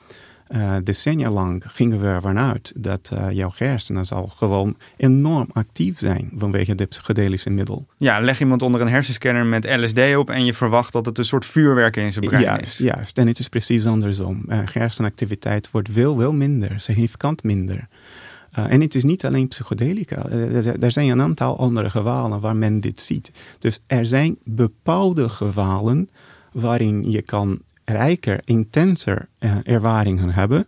[0.50, 6.30] Uh, decennia lang gingen we ervan uit dat jouw hersenen zal gewoon enorm actief zijn
[6.36, 7.86] vanwege dit psychedelische middel.
[7.96, 11.24] Ja, leg iemand onder een hersenscanner met LSD op en je verwacht dat het een
[11.24, 12.86] soort vuurwerk in zijn brein juist, is.
[12.86, 14.44] Juist, en het is precies andersom.
[14.48, 17.88] hersenactiviteit wordt veel, veel minder, significant minder.
[18.58, 20.28] Uh, en het is niet alleen psychedelica.
[20.30, 23.30] Uh, er zijn een aantal andere gevallen waar men dit ziet.
[23.58, 26.10] Dus er zijn bepaalde gevallen
[26.52, 30.66] waarin je kan rijker, intenser uh, ervaringen hebben,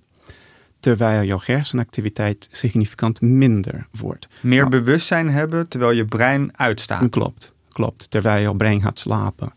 [0.81, 4.29] terwijl jouw hersenactiviteit significant minder wordt.
[4.41, 7.11] Meer nou, bewustzijn hebben terwijl je brein uitstaat.
[7.11, 8.11] Klopt, klopt.
[8.11, 9.53] Terwijl jouw brein gaat slapen.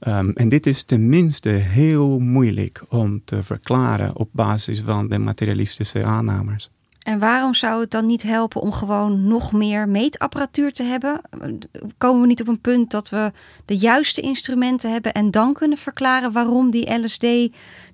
[0.00, 6.04] Um, en dit is tenminste heel moeilijk om te verklaren op basis van de materialistische
[6.04, 6.70] aannames.
[7.06, 11.20] En waarom zou het dan niet helpen om gewoon nog meer meetapparatuur te hebben?
[11.98, 13.32] Komen we niet op een punt dat we
[13.64, 17.26] de juiste instrumenten hebben en dan kunnen verklaren waarom die LSD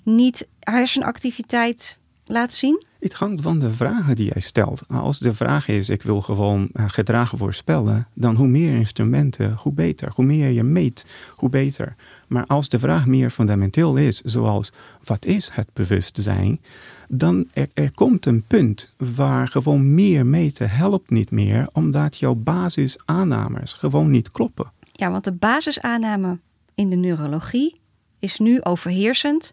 [0.05, 2.85] niet hersenactiviteit laat zien?
[3.01, 4.83] Het hangt van de vragen die jij stelt.
[4.89, 9.73] Als de vraag is: ik wil gewoon eh, gedragen voorspellen, dan hoe meer instrumenten, hoe
[9.73, 10.13] beter.
[10.15, 11.95] Hoe meer je meet, hoe beter.
[12.33, 14.73] Maar als de vraag meer fundamenteel is, zoals
[15.05, 16.61] wat is het bewustzijn,
[17.07, 22.35] dan er, er komt een punt waar gewoon meer meten helpt niet meer, omdat jouw
[22.35, 24.73] basisaannames gewoon niet kloppen.
[24.93, 26.39] Ja, want de basisaanname
[26.75, 27.81] in de neurologie
[28.19, 29.53] is nu overheersend.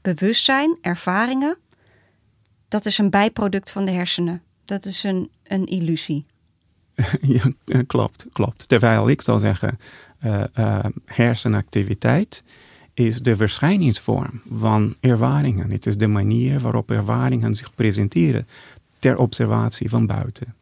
[0.00, 1.56] Bewustzijn, ervaringen,
[2.68, 4.42] dat is een bijproduct van de hersenen.
[4.64, 6.26] Dat is een, een illusie.
[7.36, 7.52] ja,
[7.86, 8.68] klopt, klopt.
[8.68, 9.78] Terwijl ik zou zeggen,
[10.24, 12.44] uh, uh, hersenactiviteit
[12.94, 15.70] is de verschijningsvorm van ervaringen.
[15.70, 18.48] Het is de manier waarop ervaringen zich presenteren
[18.98, 20.54] ter observatie van buiten.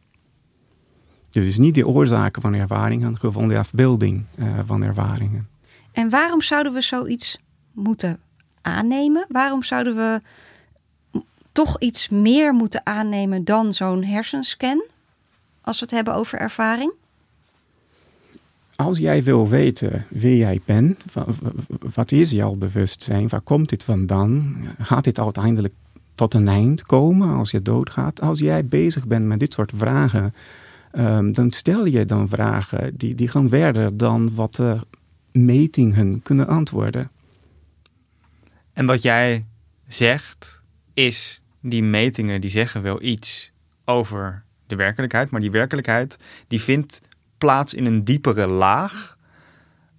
[1.29, 5.47] Dus het is niet de oorzaken van ervaringen, gewoon de afbeelding uh, van ervaringen.
[5.91, 7.37] En waarom zouden we zoiets
[7.71, 8.19] moeten
[8.61, 9.25] aannemen?
[9.29, 10.21] Waarom zouden we
[11.51, 14.85] toch iets meer moeten aannemen dan zo'n hersenscan?
[15.67, 16.93] Als we het hebben over ervaring?
[18.77, 21.03] als jij wil weten wie jij bent,
[21.93, 25.73] wat is jouw bewustzijn, waar komt dit vandaan, gaat dit uiteindelijk
[26.15, 28.21] tot een eind komen als je doodgaat?
[28.21, 30.33] Als jij bezig bent met dit soort vragen,
[30.93, 34.79] um, dan stel je dan vragen die, die gaan verder dan wat de
[35.31, 37.09] metingen kunnen antwoorden.
[38.73, 39.45] En wat jij
[39.87, 40.59] zegt
[40.93, 43.51] is, die metingen die zeggen wel iets
[43.85, 47.01] over de werkelijkheid, maar die werkelijkheid die vindt
[47.37, 49.17] plaats in een diepere laag,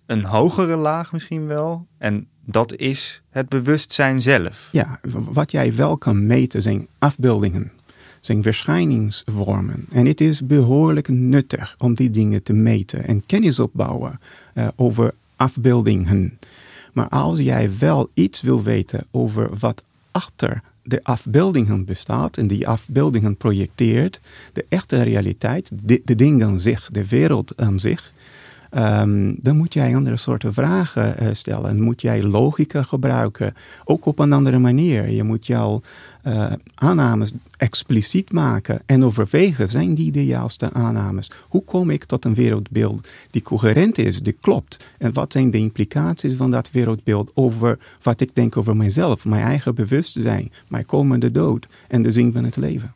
[0.07, 1.87] een hogere laag misschien wel.
[1.99, 4.69] En dat is het bewustzijn zelf.
[4.73, 7.73] Ja, wat jij wel kan meten zijn afbeeldingen,
[8.21, 9.87] zijn verschijningsvormen.
[9.91, 14.21] En het is behoorlijk nuttig om die dingen te meten en kennis opbouwen
[14.55, 16.39] uh, over afbeeldingen.
[16.93, 22.69] Maar als jij wel iets wil weten over wat achter de afbeeldingen bestaat en die
[22.69, 24.21] afbeeldingen projecteert,
[24.53, 28.13] de echte realiteit, de, de ding aan zich, de wereld aan zich,
[28.71, 31.83] um, dan moet jij andere soorten vragen uh, stellen.
[31.83, 33.55] Moet jij logica gebruiken,
[33.85, 35.11] ook op een andere manier.
[35.11, 35.81] Je moet jouw
[36.25, 41.31] uh, aannames expliciet maken en overwegen, zijn die de juiste aannames?
[41.49, 44.87] Hoe kom ik tot een wereldbeeld die coherent is, die klopt?
[44.99, 49.45] En wat zijn de implicaties van dat wereldbeeld over wat ik denk over mijzelf, mijn
[49.45, 52.93] eigen bewustzijn, mijn komende dood en de zin van het leven?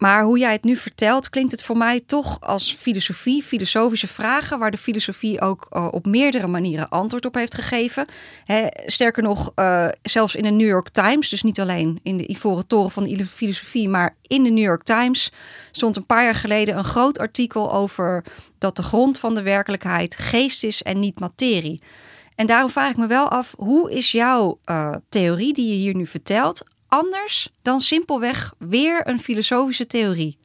[0.00, 4.58] Maar hoe jij het nu vertelt, klinkt het voor mij toch als filosofie, filosofische vragen,
[4.58, 8.06] waar de filosofie ook uh, op meerdere manieren antwoord op heeft gegeven.
[8.44, 12.30] Hè, sterker nog, uh, zelfs in de New York Times, dus niet alleen in de
[12.30, 15.32] Ivoren Toren van de filosofie, maar in de New York Times
[15.70, 18.24] stond een paar jaar geleden een groot artikel over
[18.58, 21.82] dat de grond van de werkelijkheid geest is en niet materie.
[22.34, 25.94] En daarom vraag ik me wel af, hoe is jouw uh, theorie die je hier
[25.94, 30.38] nu vertelt anders dan simpelweg weer een filosofische theorie?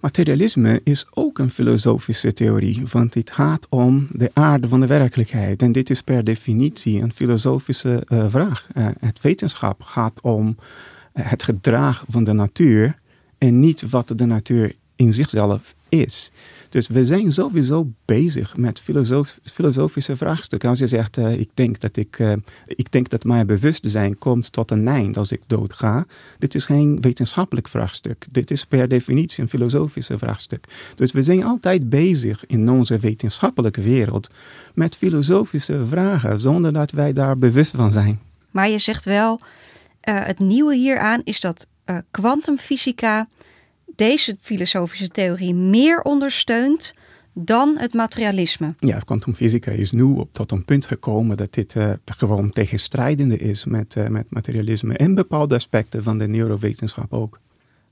[0.00, 5.62] Materialisme is ook een filosofische theorie, want het gaat om de aarde van de werkelijkheid.
[5.62, 8.68] En dit is per definitie een filosofische uh, vraag.
[8.76, 12.98] Uh, het wetenschap gaat om uh, het gedrag van de natuur
[13.38, 15.74] en niet wat de natuur in zichzelf
[16.68, 20.68] Dus we zijn sowieso bezig met filosof, filosofische vraagstukken.
[20.68, 22.32] Als je zegt, uh, ik, denk dat ik, uh,
[22.64, 26.06] ik denk dat mijn bewustzijn komt tot een eind als ik doodga.
[26.38, 28.26] Dit is geen wetenschappelijk vraagstuk.
[28.30, 30.66] Dit is per definitie een filosofische vraagstuk.
[30.94, 34.30] Dus we zijn altijd bezig in onze wetenschappelijke wereld
[34.74, 38.20] met filosofische vragen, zonder dat wij daar bewust van zijn.
[38.50, 41.66] Maar je zegt wel, uh, het nieuwe hieraan is dat
[42.10, 43.28] kwantumfysica
[43.96, 46.94] deze filosofische theorie meer ondersteunt
[47.32, 48.74] dan het materialisme.
[48.78, 53.64] Ja, kwantumfysica is nu op tot een punt gekomen dat dit uh, gewoon tegenstrijdende is
[53.64, 57.40] met, uh, met materialisme en bepaalde aspecten van de neurowetenschap ook.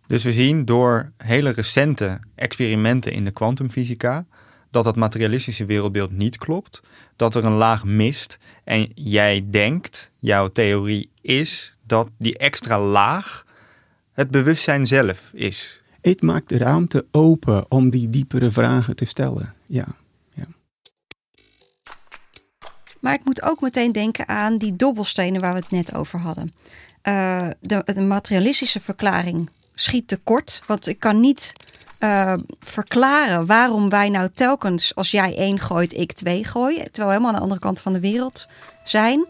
[0.07, 4.27] Dus we zien door hele recente experimenten in de kwantumfysica
[4.71, 6.81] dat het materialistische wereldbeeld niet klopt,
[7.17, 13.45] dat er een laag mist en jij denkt, jouw theorie is dat die extra laag
[14.13, 15.82] het bewustzijn zelf is.
[16.03, 19.55] Het maakt de ruimte open om die diepere vragen te stellen.
[19.67, 19.87] Ja.
[20.33, 20.45] ja.
[23.01, 26.55] Maar ik moet ook meteen denken aan die dobbelstenen waar we het net over hadden.
[27.03, 31.53] Uh, de, materialistische verklaring schiet tekort, want ik kan niet
[32.01, 37.13] uh, verklaren waarom wij nou telkens als jij één gooit, ik twee gooi, terwijl we
[37.13, 38.49] helemaal aan de andere kant van de wereld
[38.85, 39.27] zijn.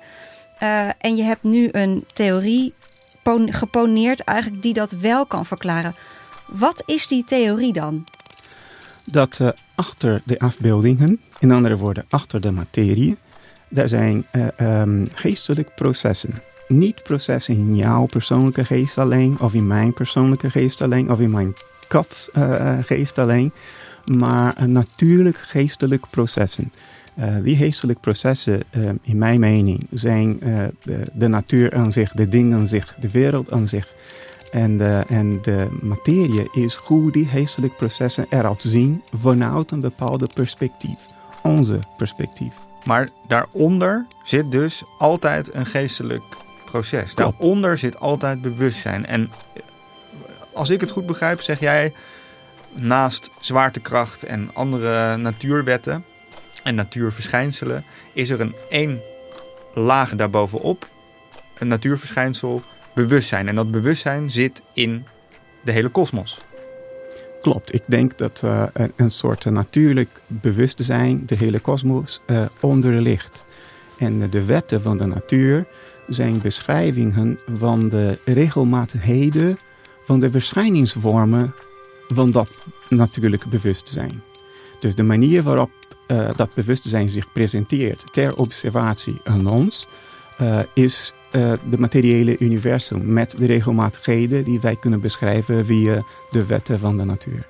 [0.63, 2.75] Uh, en je hebt nu een theorie
[3.47, 5.95] geponeerd eigenlijk die dat wel kan verklaren.
[6.47, 8.05] Wat is die theorie dan?
[9.05, 13.17] Dat uh, achter de afbeeldingen, in andere woorden achter de materie,
[13.69, 16.35] daar zijn uh, geestelijke processen.
[16.69, 21.31] Niet processen in jouw persoonlijke geest alleen, of in mijn persoonlijke geest alleen, of in
[21.31, 21.55] mijn
[21.89, 23.53] kat uh, geest alleen,
[24.05, 26.73] maar natuurlijk geestelijke processen.
[27.43, 28.63] Die geestelijke processen,
[29.03, 33.53] in mijn mening, zijn de, de, natuur aan zich, de dingen aan zich, de wereld
[33.53, 33.95] aan zich.
[34.53, 40.27] En de, en de materie is hoe die geestelijke processen eruit zien vanuit een bepaalde
[40.35, 40.99] perspectief.
[41.43, 42.55] Onze perspectief.
[42.85, 46.23] Maar daaronder zit dus altijd een geestelijk
[46.65, 47.15] proces.
[47.15, 47.41] Klopt.
[47.41, 49.07] Daaronder zit altijd bewustzijn.
[49.07, 49.31] En
[50.53, 51.93] als ik het goed begrijp, zeg jij
[52.75, 56.05] naast zwaartekracht en andere natuurwetten
[56.63, 59.01] en natuurverschijnselen, is er een één
[59.75, 60.89] laag daarbovenop,
[61.59, 62.63] een natuurverschijnsel,
[62.95, 63.49] bewustzijn.
[63.49, 65.05] En dat bewustzijn zit in
[65.65, 66.41] de hele kosmos.
[67.41, 73.01] Klopt, ik denk dat uh, een, een, soort natuurlijk bewustzijn de hele kosmos uh, onder
[73.01, 73.45] ligt.
[73.99, 75.67] En de wetten van de natuur
[76.09, 79.57] zijn beschrijvingen van de regelmatigheden
[80.05, 81.55] van de verschijningsvormen
[82.09, 84.23] van dat natuurlijk bewustzijn.
[84.81, 85.71] Dus de manier waarop
[86.37, 89.87] dat bewustzijn zich presenteert ter observatie aan ons,
[90.75, 96.79] is uh, de materiële universum met de regelmatigheden die wij kunnen beschrijven via de wetten
[96.79, 97.47] van de natuur.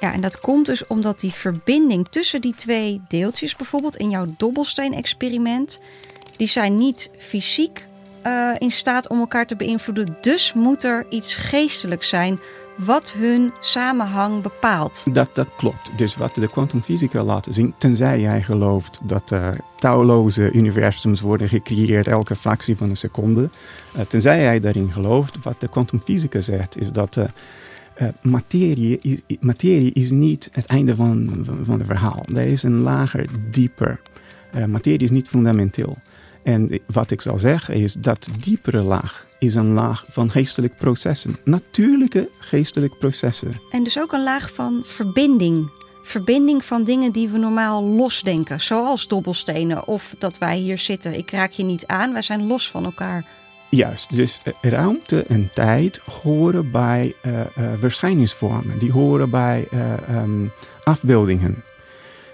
[0.00, 4.26] Ja, en dat komt dus omdat die verbinding tussen die twee deeltjes, bijvoorbeeld in jouw
[4.36, 5.78] dobbelsteen-experiment,
[6.36, 7.86] die zijn niet fysiek
[8.26, 10.16] uh, in staat om elkaar te beïnvloeden.
[10.20, 12.40] Dus moet er iets geestelijks zijn
[12.78, 15.04] wat hun samenhang bepaalt.
[15.12, 15.92] Dat, dat klopt.
[15.96, 22.06] Dus wat de kwantumfysica laten zien, tenzij jij gelooft dat uh, touwloze universums worden gecreëerd
[22.06, 23.50] elke fractie van een seconde,
[23.96, 29.92] uh, tenzij jij daarin gelooft, wat de kwantumfysica zegt, is dat uh, materie, is, materie
[29.92, 32.22] is niet het einde van, van het verhaal.
[32.34, 34.00] Er is een lager, dieper.
[34.68, 35.96] materie is niet fundamenteel.
[36.42, 41.36] En wat ik zal zeggen is dat diepere laag is een laag van geestelijke processen.
[41.44, 43.60] Natuurlijke geestelijke processen.
[43.70, 45.70] En dus ook een laag van verbinding.
[46.02, 48.60] Verbinding van dingen die we normaal losdenken.
[48.60, 51.18] Zoals dobbelstenen of dat wij hier zitten.
[51.18, 53.26] Ik raak je niet aan, wij zijn los van elkaar.
[53.70, 58.78] Juist, dus ruimte en tijd horen bij uh, uh, verschijningsvormen.
[58.78, 60.52] Die horen bij uh, um,
[60.84, 61.62] afbeeldingen.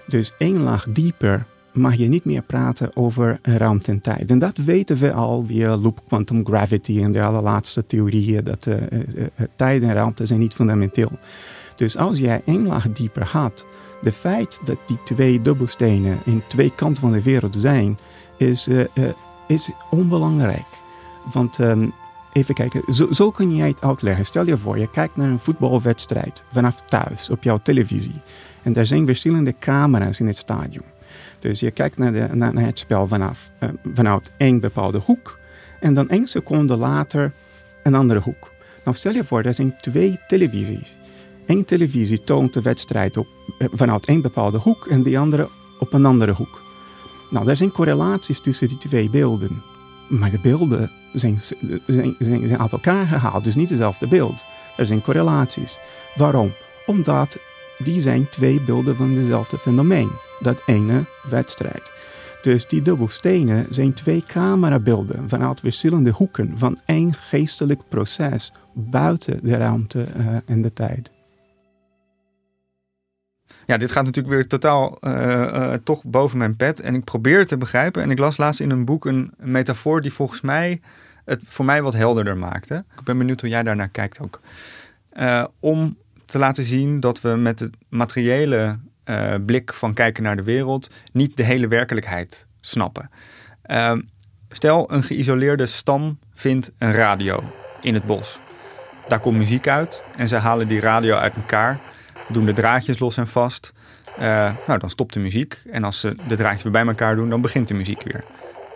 [0.07, 4.29] Dus één laag dieper mag je niet meer praten over ruimte en tijd.
[4.29, 8.75] En dat weten we al via loop quantum gravity en de allerlaatste theorieën, dat uh,
[8.75, 11.11] uh, tijd en ruimte zijn niet fundamenteel.
[11.75, 13.65] Dus als jij één laag dieper gaat,
[14.01, 17.97] de feit dat die twee dubbelstenen in twee kanten van de wereld zijn,
[18.37, 18.67] is,
[19.47, 20.67] is onbelangrijk.
[21.33, 21.93] Want um,
[22.31, 24.25] even kijken, zo, zo kun jij het uitleggen.
[24.25, 28.21] Stel je voor, je kijkt naar een voetbalwedstrijd vanaf thuis op jouw televisie.
[28.63, 30.94] En er zijn verschillende camera's in het stadion.
[31.45, 35.39] Dus je kijkt naar, de, naar, het spel vanaf, uh, vanuit één bepaalde hoek
[35.79, 37.31] en dan één seconde later
[37.83, 38.51] een andere hoek.
[38.83, 40.95] Nou stel je voor, er zijn twee televisies.
[41.45, 43.27] Eén televisie toont de wedstrijd op,
[43.59, 46.61] uh, vanuit één bepaalde hoek en die andere op een andere hoek.
[47.29, 49.61] Nou, er zijn correlaties tussen die twee beelden.
[50.09, 51.39] Maar de beelden zijn,
[51.87, 54.45] zijn, zijn, uit elkaar gehaald, dus niet hetzelfde beeld.
[54.77, 55.77] Er zijn correlaties.
[56.15, 56.53] Waarom?
[56.85, 57.37] Omdat
[57.77, 60.11] die zijn twee beelden van dezelfde fenomeen
[60.45, 61.91] dat ene wedstrijd.
[62.41, 69.55] Dus die dubbelstenen zijn twee camerabeelden vanuit verschillende hoeken van één geestelijk proces buiten de
[69.55, 71.11] ruimte uh, en de tijd.
[73.65, 76.79] Ja, dit gaat natuurlijk weer totaal uh, uh, toch boven mijn pet.
[76.79, 78.01] En ik probeer het te begrijpen.
[78.01, 80.81] En ik las laatst in een boek een metafoor die volgens mij
[81.25, 82.85] het voor mij wat helderder maakte.
[82.97, 84.39] Ik ben benieuwd hoe jij daarnaar kijkt ook.
[85.59, 90.43] om te laten zien dat we met het materiële uh, blik van kijken naar de
[90.43, 93.09] wereld niet de hele werkelijkheid snappen.
[93.65, 93.93] Uh,
[94.49, 97.43] stel, een geïsoleerde stam vindt een radio
[97.81, 98.39] in het bos.
[99.07, 101.79] Daar komt muziek uit en ze halen die radio uit elkaar,
[102.27, 103.73] doen de draadjes los en vast.
[104.19, 104.23] Uh,
[104.65, 107.41] nou, dan stopt de muziek en als ze de draadjes weer bij elkaar doen, dan
[107.41, 108.23] begint de muziek weer.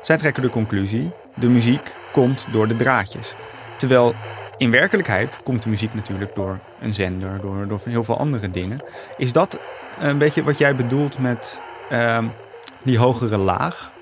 [0.02, 3.36] Zij trekken de conclusie: de muziek komt door de draadjes.
[3.78, 4.16] Terwijl
[4.58, 8.84] in werkelijkheid komt de muziek natuurlijk door een zender, door, door heel veel andere dingen.
[9.18, 9.60] Is dat
[10.00, 12.24] een beetje wat jij bedoelt met uh,
[12.84, 13.98] die hogere laag?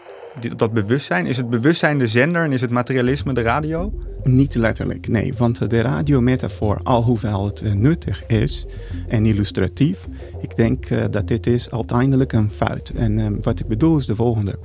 [0.55, 1.25] dat bewustzijn?
[1.25, 3.93] Is het bewustzijn de zender en is het materialisme de radio?
[4.23, 5.33] Niet letterlijk, nee.
[5.37, 8.65] Want de radiometafoor, alhoewel het uh, nuttig is
[9.07, 10.07] en illustratief,
[10.41, 12.91] ik denk uh, dat dit is uiteindelijk een fout.
[12.95, 14.59] En uh, wat ik bedoel is de volgende.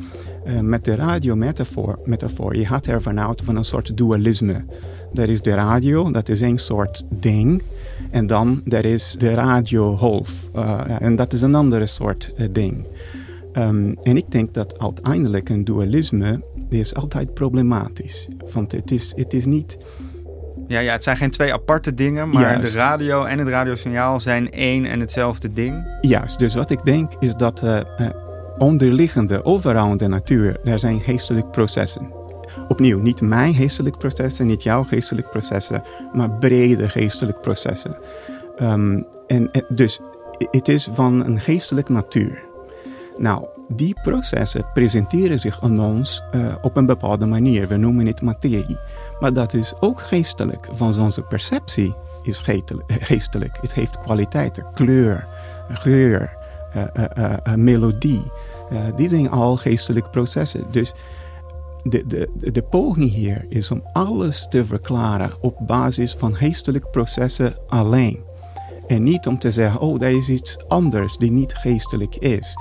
[0.63, 4.65] met de radiometafoor, metafoor, je gaat ervan uit van een soort dualisme.
[5.15, 7.63] Er is de radio, dat is een soort ding.
[8.13, 10.43] En dan er is de radioholf.
[10.99, 12.87] en dat is een andere soort ding.
[13.59, 18.29] Um, en ik denk dat uiteindelijk een dualisme is altijd problematisch.
[18.53, 19.77] Want het is, het is niet...
[20.69, 22.73] Ja, ja, het zijn geen twee aparte dingen, maar Juist.
[22.73, 25.99] de radio en het radiosignaal zijn één en hetzelfde ding.
[26.01, 28.09] Juist, dus wat ik denk is dat uh, uh,
[28.59, 32.11] onderliggende, overal in de natuur, er zijn geestelijke processen.
[32.69, 35.83] Opnieuw, niet mijn geestelijke processen, niet jouw geestelijke processen,
[36.13, 37.97] maar brede geestelijke processen.
[38.61, 40.01] Um, en, en dus
[40.51, 42.43] het is van een geestelijke natuur.
[43.19, 47.69] Nou, die processen presenteren zich aan ons uh, op een bepaalde manier.
[47.69, 48.79] We noemen het materie.
[49.21, 52.39] Maar dat is ook geestelijk, van onze perceptie is
[52.87, 53.59] geestelijk.
[53.61, 55.27] Het heeft kwaliteiten, kleur,
[55.69, 56.37] geur,
[57.57, 58.31] melodie.
[58.97, 60.65] die zijn al geestelijke processen.
[60.71, 60.93] Dus
[61.83, 67.55] de, de, de poging hier is om alles te verklaren op basis van geestelijke processen
[67.67, 68.21] alleen.
[68.87, 72.57] En niet om te zeggen, oh, er is iets anders die niet geestelijk is.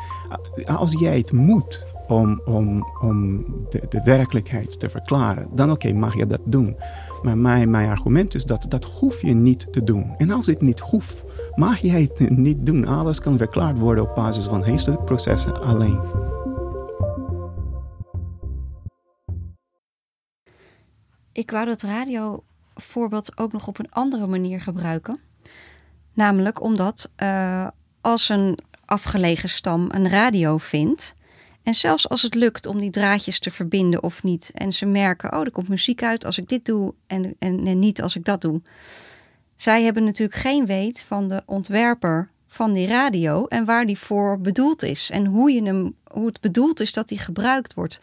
[0.66, 6.16] Als jij het moet om, om, om de, de werkelijkheid te verklaren, dan oké, mag
[6.16, 6.76] je dat doen.
[7.22, 10.14] Maar mijn, mijn argument is dat dat hoef je niet te doen.
[10.18, 11.24] En als het niet hoeft,
[11.56, 12.88] mag jij het niet doen.
[12.88, 16.00] Alles kan verklaard worden op basis van geestelijke processen alleen.
[21.32, 25.20] Ik wou dat radiovoorbeeld ook nog op een andere manier gebruiken.
[26.14, 27.68] Namelijk omdat uh,
[28.02, 31.16] als een afgelegen stam een radio vindt.
[31.64, 34.52] En zelfs als het lukt om die draadjes te verbinden of niet.
[34.54, 37.80] En ze merken, oh, er komt muziek uit als ik dit doe en, en, en
[37.80, 38.62] niet als ik dat doe.
[39.56, 44.40] Zij hebben natuurlijk geen weet van de ontwerper van die radio en waar die voor
[44.40, 45.10] bedoeld is.
[45.10, 48.02] En hoe, je hem, hoe het bedoeld is dat die gebruikt wordt.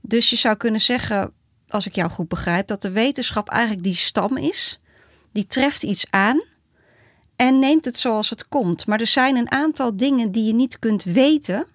[0.00, 1.32] Dus je zou kunnen zeggen,
[1.68, 4.80] als ik jou goed begrijp, dat de wetenschap eigenlijk die stam is.
[5.32, 6.42] Die treft iets aan
[7.36, 8.86] en neemt het zoals het komt.
[8.86, 11.66] Maar er zijn een aantal dingen die je niet kunt weten,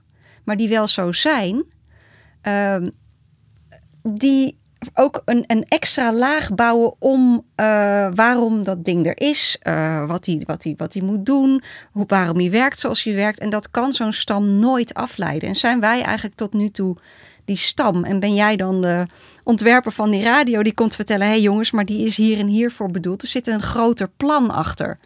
[0.44, 1.64] maar die wel zo zijn,
[2.44, 2.78] uh,
[4.04, 4.62] die
[4.94, 7.66] ook een, een extra laag bouwen om uh,
[8.16, 12.06] waarom dat ding er is, uh, wat hij wat die, wat die moet doen, hoe,
[12.08, 13.40] waarom hij werkt zoals hij werkt.
[13.40, 15.50] En dat kan zo'n stam nooit afleiden.
[15.50, 16.98] En zijn wij eigenlijk tot nu toe
[17.46, 18.04] die stam?
[18.04, 19.08] En ben jij dan de
[19.44, 22.48] ontwerper van die radio die komt vertellen: hé hey jongens, maar die is hier en
[22.48, 23.22] hiervoor bedoeld.
[23.22, 24.98] Er zit een groter plan achter.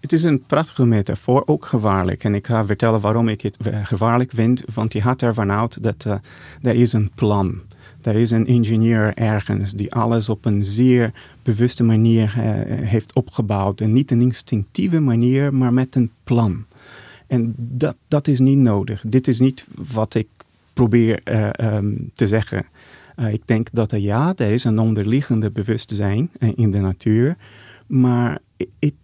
[0.00, 2.24] Het is een prachtige metafoor, ook gevaarlijk.
[2.24, 4.62] En ik ga vertellen waarom ik het gevaarlijk vind.
[4.74, 6.14] Want je gaat ervan uit dat uh,
[6.62, 7.60] er is een plan.
[8.02, 11.12] Er is een ingenieur ergens die alles op een zeer
[11.42, 12.42] bewuste manier uh,
[12.88, 13.80] heeft opgebouwd.
[13.80, 16.64] En niet een instinctieve manier, maar met een plan.
[17.26, 19.02] En dat, dat is niet nodig.
[19.06, 20.28] Dit is niet wat ik
[20.72, 21.20] probeer
[21.74, 22.66] um, te zeggen.
[23.16, 27.36] Ik denk dat er ja, er is een onderliggende bewustzijn in de natuur.
[27.86, 28.38] Maar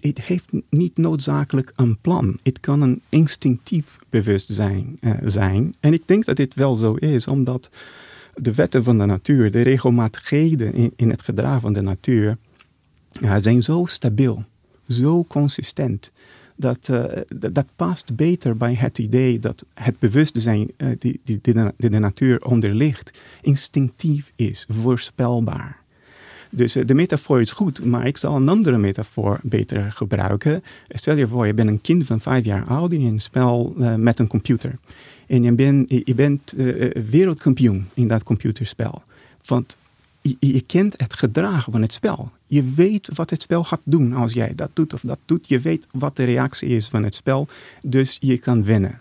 [0.01, 2.39] het heeft niet noodzakelijk een plan.
[2.43, 5.75] Het kan een instinctief bewustzijn uh, zijn.
[5.81, 7.71] En ik denk dat dit wel zo is, omdat
[8.35, 12.39] de wetten van de natuur, de regelmatigheden in, in het gedrag van de natuur,
[13.21, 14.45] uh, zijn zo stabiel,
[14.89, 16.13] zo consistent.
[16.63, 17.05] Dat, uh,
[17.51, 21.99] dat past beter bij het idee dat het bewustzijn die, die, die, de, die de
[21.99, 25.83] natuur onderligt, instinctief is, voorspelbaar.
[26.55, 30.63] Dus eh, de metafoor is goed, maar ik zal een andere metafoor beter gebruiken.
[30.89, 33.95] Stel je voor, je bent een kind van vijf jaar oud in een spel uh,
[33.95, 34.79] met een computer.
[35.27, 39.03] En je, ben, je bent uh, wereldkampioen in dat computerspel.
[39.45, 39.77] Want
[40.23, 42.31] je, je, kent het gedrag van het spel.
[42.47, 45.49] Je weet wat het spel gaat doen als jij dat doet of dat doet.
[45.49, 47.49] Je weet wat de reactie is van het spel.
[47.87, 49.01] Dus je kan winnen.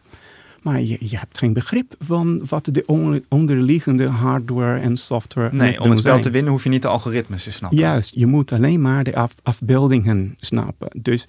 [0.61, 2.86] Maar je, je, hebt geen begrip van wat de
[3.30, 5.55] onderliggende hardware en software.
[5.55, 7.80] Nee, om het spel te winnen hoef je niet de algoritmes te snappen.
[7.80, 10.88] Juist, je moet alleen maar de af, afbeeldingen snappen.
[11.01, 11.28] Dus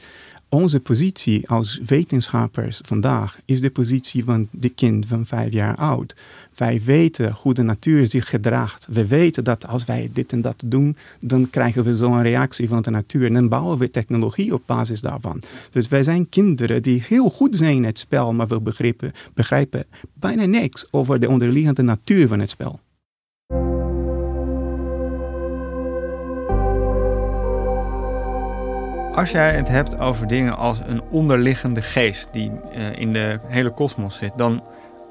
[0.52, 6.14] onze positie als wetenschappers vandaag is de positie van de kind van vijf jaar oud.
[6.56, 8.86] Wij weten hoe de natuur zich gedraagt.
[8.90, 12.82] We weten dat als wij dit en dat doen, dan krijgen we zo'n reactie van
[12.82, 13.26] de natuur.
[13.26, 15.42] En dan bouwen we technologie op basis daarvan.
[15.70, 19.84] Dus wij zijn kinderen die heel goed zijn in het spel, maar we begrijpen, begrijpen
[20.12, 22.80] bijna niks over de onderliggende natuur van het spel.
[29.14, 33.70] Als jij het hebt over dingen als een onderliggende geest die uh, in de hele
[33.70, 34.66] kosmos zit, dan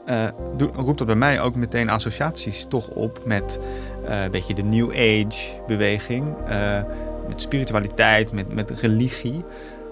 [0.05, 0.27] uh,
[0.73, 3.59] roept dat bij mij ook meteen associaties toch op met
[4.03, 6.35] uh, een beetje de New Age beweging,
[7.27, 9.43] met spiritualiteit, met, met religie.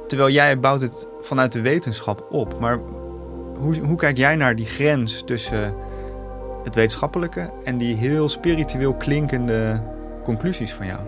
[0.07, 2.59] Terwijl jij bouwt het vanuit de wetenschap op.
[2.59, 2.79] Maar
[3.57, 5.73] hoe, hoe kijk jij naar die grens tussen
[6.63, 9.81] het wetenschappelijke en die heel spiritueel klinkende
[10.23, 10.99] conclusies van jou?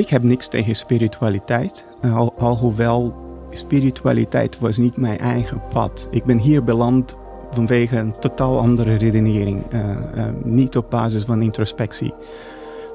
[0.00, 3.14] Ik heb niks tegen spiritualiteit, al, alhoewel
[3.50, 6.08] spiritualiteit was niet mijn eigen pad.
[6.10, 7.16] Ik ben hier beland
[7.50, 9.80] vanwege een totaal andere redenering, uh,
[10.16, 12.14] uh, niet op basis van introspectie.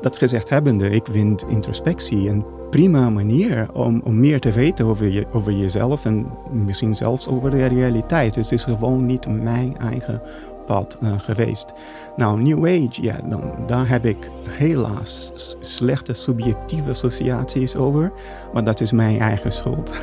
[0.01, 5.07] Dat gezegd hebbende, ik vind introspectie een prima manier om, om meer te weten over,
[5.07, 8.35] je, over jezelf en misschien zelfs over de realiteit.
[8.35, 10.21] Het is gewoon niet mijn eigen
[10.65, 11.73] pad uh, geweest.
[12.15, 18.11] Nou, New Age, ja, dan, daar heb ik helaas slechte subjectieve associaties over.
[18.53, 19.93] Maar dat is mijn eigen schuld.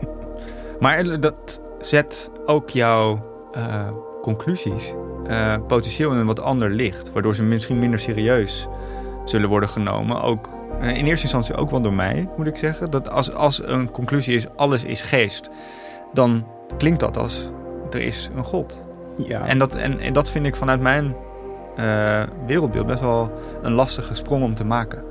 [0.80, 3.18] maar dat zet ook jouw
[3.56, 3.88] uh,
[4.22, 4.94] conclusies
[5.28, 7.12] uh, potentieel in een wat ander licht.
[7.12, 8.68] Waardoor ze misschien minder serieus
[9.24, 10.22] zullen worden genomen.
[10.22, 10.48] Ook
[10.80, 12.90] in eerste instantie ook wel door mij, moet ik zeggen.
[12.90, 15.50] Dat als, als een conclusie is, alles is geest.
[16.12, 16.46] Dan
[16.78, 17.50] klinkt dat als,
[17.90, 18.83] er is een God.
[19.16, 19.46] Ja.
[19.46, 21.14] En, dat, en, en dat vind ik vanuit mijn
[21.78, 23.30] uh, wereldbeeld best wel
[23.62, 25.02] een lastige sprong om te maken.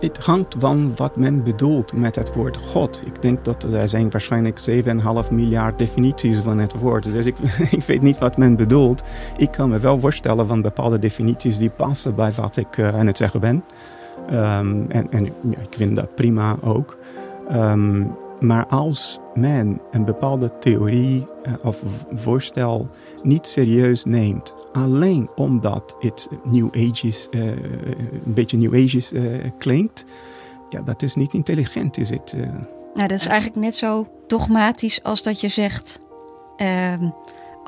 [0.00, 3.02] Het hangt van wat men bedoelt met het woord God.
[3.04, 7.04] Ik denk dat er zijn waarschijnlijk 7,5 miljard definities van het woord.
[7.04, 7.38] Dus ik,
[7.78, 9.02] ik weet niet wat men bedoelt.
[9.36, 13.06] Ik kan me wel voorstellen van bepaalde definities die passen bij wat ik uh, aan
[13.06, 13.64] het zeggen ben.
[14.32, 16.96] Um, en en ja, ik vind dat prima ook.
[17.52, 22.88] Um, maar als men een bepaalde theorie uh, of voorstel
[23.22, 29.22] niet serieus neemt, alleen omdat het New Ages, uh, een beetje New Ages uh,
[29.58, 30.04] klinkt,
[30.68, 32.34] ja, dat is niet intelligent, is het?
[32.94, 35.98] Nou, dat is eigenlijk net zo dogmatisch als dat je zegt.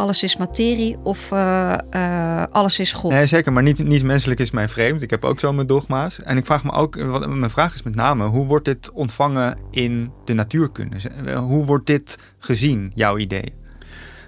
[0.03, 3.11] Ehm, alles is materie of uh, uh, alles is God.
[3.11, 5.03] Nee, zeker, maar niet, niet menselijk is mij vreemd.
[5.03, 6.23] Ik heb ook zo mijn dogma's.
[6.23, 9.59] En ik vraag me ook, wat, mijn vraag is met name, hoe wordt dit ontvangen
[9.71, 10.97] in de natuurkunde?
[11.37, 13.53] Hoe wordt dit gezien, jouw idee?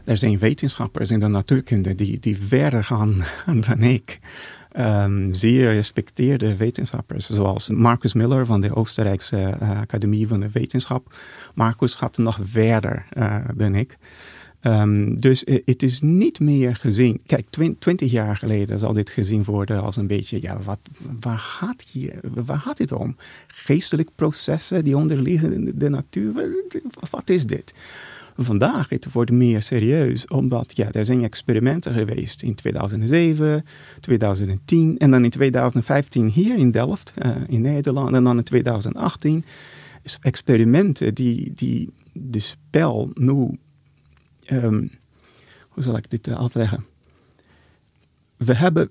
[0.05, 3.25] Er zijn wetenschappers in de natuurkunde die, die verder gaan
[3.69, 4.19] dan ik.
[4.79, 11.15] Um, zeer respecteerde wetenschappers, zoals Marcus Miller van de Oostenrijkse uh, Academie van de Wetenschap.
[11.55, 13.07] Marcus gaat nog verder
[13.55, 13.97] dan ik.
[14.67, 17.21] Um, dus het is niet meer gezien.
[17.27, 17.47] Kijk,
[17.79, 20.79] twintig jaar geleden zal dit gezien worden als een beetje, ja, wat,
[21.21, 23.17] waar, gaat hier, waar gaat dit om?
[23.47, 26.33] Geestelijke processen die onderliggen in de, natuur,
[27.11, 27.75] wat is dit?
[28.37, 33.65] Vandaag het wordt meer serieus, omdat ja, er zijn experimenten geweest in 2007,
[34.01, 39.45] 2010 en dan in 2015 hier in Delft, uh, in Nederland en dan in 2018.
[40.21, 43.59] Experimenten die, die de spel nu
[44.51, 44.91] um,
[45.69, 46.85] hoe zal ik dit uh, uitleggen?
[48.37, 48.91] We hebben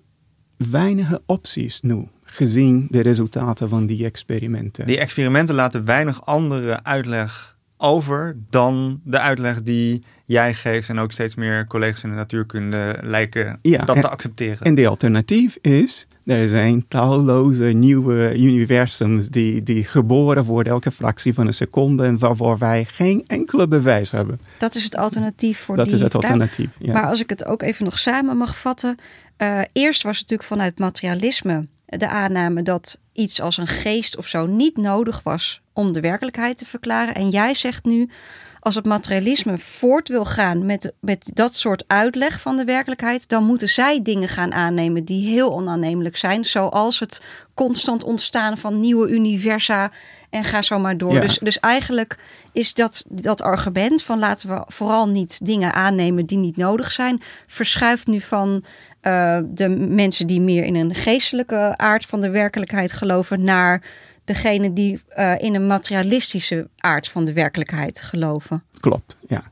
[0.58, 4.86] weinige opties nu, gezien de resultaten van die experimenten.
[4.86, 7.53] Die experimenten laten weinig andere uitleg
[7.84, 12.98] over dan de uitleg die jij geeft en ook steeds meer collega's in de natuurkunde
[13.02, 14.60] lijken ja, dat en, te accepteren.
[14.62, 21.34] En de alternatief is, er zijn talloze nieuwe universums die, die geboren worden elke fractie
[21.34, 24.40] van een seconde en waarvoor wij geen enkele bewijs hebben.
[24.58, 25.96] Dat is het alternatief voor dat die...
[25.96, 26.94] is het alternatief, ja.
[26.94, 28.98] Maar als ik het ook even nog samen mag vatten.
[29.38, 34.28] Uh, eerst was het natuurlijk vanuit materialisme de aanname dat iets als een geest of
[34.28, 37.16] zo niet nodig was om de werkelijkheid te verklaren.
[37.16, 38.10] En jij zegt nu,
[38.60, 43.44] als het materialisme voort wil gaan met, met dat soort uitleg van de werkelijkheid, dan
[43.44, 47.22] moeten zij dingen gaan aannemen die heel onaannemelijk zijn, zoals het
[47.54, 49.92] constant ontstaan van nieuwe universa
[50.30, 51.14] en ga zo maar door.
[51.14, 51.20] Ja.
[51.20, 52.18] Dus, dus eigenlijk
[52.52, 57.22] is dat, dat argument van laten we vooral niet dingen aannemen die niet nodig zijn,
[57.48, 58.64] verschuift nu van
[59.02, 63.82] uh, de mensen die meer in een geestelijke aard van de werkelijkheid geloven naar
[64.26, 68.64] degene die uh, in een materialistische aard van de werkelijkheid geloven.
[68.80, 69.44] Klopt, ja.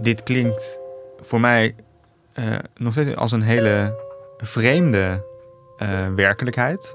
[0.00, 0.78] Dit klinkt
[1.20, 1.74] voor mij
[2.34, 4.04] uh, nog steeds als een hele
[4.36, 5.24] vreemde
[5.78, 6.94] uh, werkelijkheid.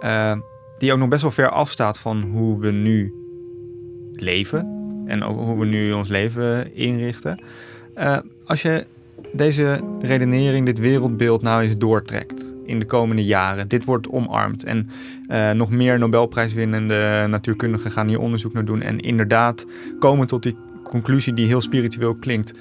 [0.00, 0.38] uh,
[0.78, 3.14] die ook nog best wel ver afstaat van hoe we nu
[4.12, 4.74] leven
[5.06, 7.42] en ook hoe we nu ons leven inrichten.
[7.94, 8.86] Uh, als je
[9.32, 13.68] deze redenering, dit wereldbeeld nou eens doortrekt in de komende jaren.
[13.68, 14.90] Dit wordt omarmd en
[15.28, 19.66] uh, nog meer Nobelprijswinnende natuurkundigen gaan hier onderzoek naar doen en inderdaad
[19.98, 22.52] komen tot die conclusie die heel spiritueel klinkt.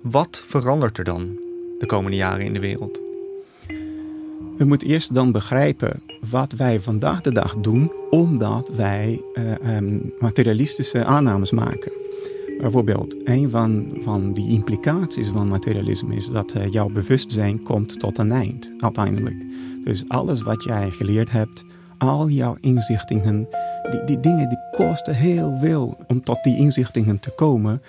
[0.00, 1.38] Wat verandert er dan
[1.78, 3.00] de komende jaren in de wereld?
[4.56, 10.12] We moeten eerst dan begrijpen wat wij vandaag de dag doen, omdat wij uh, um,
[10.18, 11.99] materialistische aannames maken.
[12.60, 18.18] Bijvoorbeeld, een van, van die implicaties van materialisme is dat uh, jouw bewustzijn komt tot
[18.18, 19.36] een eind, uiteindelijk.
[19.84, 21.64] Dus alles wat jij geleerd hebt,
[21.98, 23.48] al jouw inzichtingen,
[23.90, 27.82] die, die dingen die kosten heel veel om tot die inzichtingen te komen.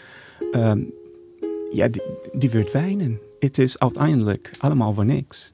[0.51, 0.91] Um,
[1.71, 2.01] ja, die,
[2.33, 3.19] die verdwijnen.
[3.39, 5.53] Het is uiteindelijk allemaal voor niks.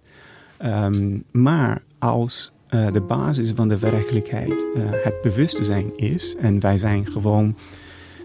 [0.65, 6.77] Um, maar als uh, de basis van de werkelijkheid uh, het bewustzijn is en wij
[6.77, 7.55] zijn gewoon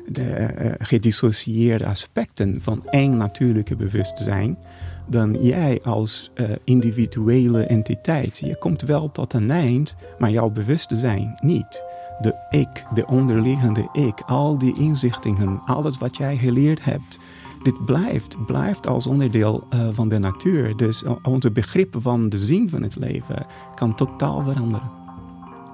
[0.06, 4.58] de uh, gedissocieerde aspecten van één natuurlijke bewustzijn,
[5.06, 6.32] dan jij als
[6.64, 11.84] individuele entiteit, je komt wel tot een eind, maar jouw bewustzijn niet.
[12.20, 17.18] De ik, de onderliggende ik, al die inzichtingen, alles wat jij geleerd hebt,
[17.62, 20.76] dit blijft, blijft als onderdeel van de natuur.
[20.76, 25.01] Dus onze begrip van de zin van het leven kan totaal veranderen.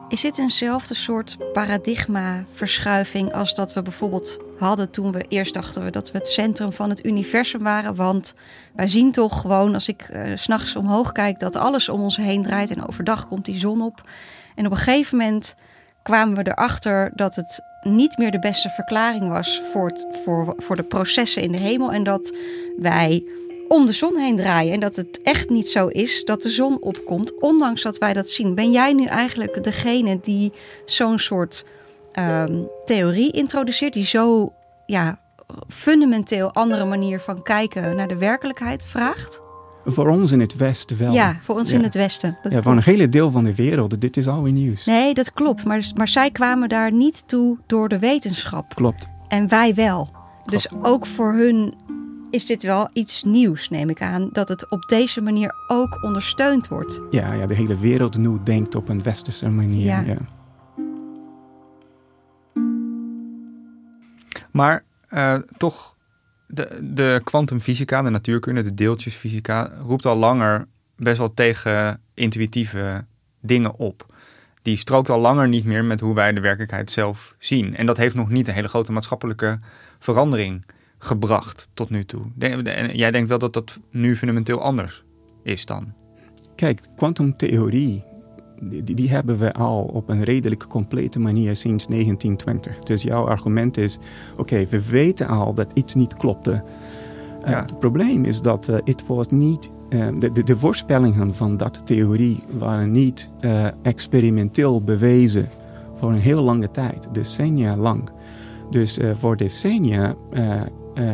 [0.09, 5.91] Is dit eenzelfde soort paradigmaverschuiving als dat we bijvoorbeeld hadden toen we eerst dachten we
[5.91, 7.95] dat we het centrum van het universum waren?
[7.95, 8.35] Want
[8.75, 12.43] wij zien toch gewoon als ik uh, s'nachts omhoog kijk dat alles om ons heen
[12.43, 14.11] draait en overdag komt die zon op.
[14.55, 15.55] En op een gegeven moment
[16.03, 20.77] kwamen we erachter dat het niet meer de beste verklaring was voor, het, voor, voor
[20.77, 21.93] de processen in de hemel.
[21.93, 22.37] En dat
[22.79, 23.25] wij
[23.69, 24.73] om de zon heen draaien.
[24.73, 28.31] En dat het echt niet zo is dat de zon opkomt, ondanks dat wij dat
[28.31, 28.55] zien.
[28.55, 30.53] Ben jij nu eigenlijk degene die
[30.85, 31.65] zo'n soort
[32.19, 34.53] um, theorie introduceert, die zo
[34.87, 35.19] ja,
[35.69, 39.41] fundamenteel andere manier van kijken naar de werkelijkheid vraagt?
[39.85, 41.13] Voor ons in het Westen wel.
[41.13, 41.77] Ja, voor ons ja.
[41.77, 42.39] in het Westen.
[42.43, 44.01] Dat ja, voor een hele deel van de wereld.
[44.01, 44.85] Dit is alweer nieuws.
[44.85, 45.65] Nee, dat klopt.
[45.65, 48.75] Maar, maar zij kwamen daar niet toe door de wetenschap.
[48.75, 49.07] Klopt.
[49.29, 50.09] En wij wel.
[50.13, 50.51] Klopt.
[50.51, 51.75] Dus ook voor hun
[52.31, 54.29] is dit wel iets nieuws, neem ik aan.
[54.33, 57.01] Dat het op deze manier ook ondersteund wordt.
[57.11, 59.85] Ja, ja de hele wereld nu denkt op een westerse manier.
[59.85, 60.01] Ja.
[60.01, 60.19] ja.
[64.51, 65.97] Maar uh, toch
[66.81, 70.67] de kwantumfysica, de, de natuurkunde, de deeltjesfysica, roept al langer
[70.97, 73.05] best wel tegen intuïtieve
[73.41, 74.15] dingen op.
[74.63, 77.77] Die strookt al langer niet meer met hoe wij de werkelijkheid zelf zien.
[77.77, 79.59] En dat heeft nog niet een hele grote maatschappelijke
[79.99, 80.65] verandering
[80.99, 82.21] gebracht tot nu toe.
[82.93, 85.05] Jij denkt wel dat dat nu fundamenteel anders
[85.43, 85.93] is dan?
[86.55, 88.05] Kijk, kwantumtheorie,
[88.61, 92.79] die, die, hebben we al op een redelijk complete manier sinds 1920.
[92.79, 93.99] Dus jouw argument is,
[94.33, 96.65] oké, okay, we weten al dat iets niet klopte.
[97.45, 97.51] Ja.
[97.51, 99.71] Uh, het probleem is dat uh, het wordt niet...
[100.19, 103.31] De, de, de, voorspellingen van dat theorie waren niet
[103.83, 105.49] experimenteel bewezen
[105.95, 108.11] voor een heel lange tijd, decennia lang.
[108.71, 110.17] Dus voor decennia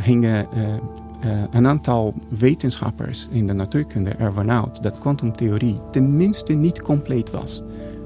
[0.01, 0.47] gingen
[1.25, 7.63] uh, een aantal wetenschappers in de natuurkunde ervan uit dat kwantumtheorie tenminste niet compleet was.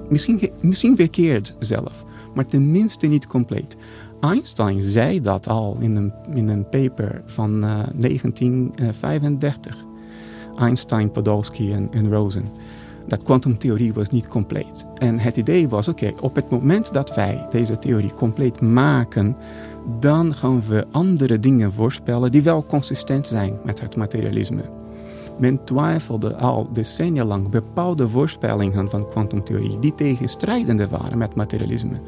[0.09, 2.05] Misschien, misschien verkeerd zelf,
[2.35, 3.76] maar tenminste niet compleet.
[4.20, 9.87] Einstein zei dat al in een, in een paper van uh, 1935.
[10.59, 12.49] Einstein, Podolsky en, en Rosen.
[13.07, 14.87] Dat kwantumtheorie was niet compleet.
[14.95, 19.37] En het idee was, oké, op het moment dat wij deze theorie compleet maken,
[20.01, 24.62] dan gaan we andere dingen voorspellen die wel consistent zijn met het materialisme.
[25.39, 32.01] Men twijfelde al decennia lang bepaalde voorspellingen van kwantumtheorie die tegenstrijdende waren met materialisme.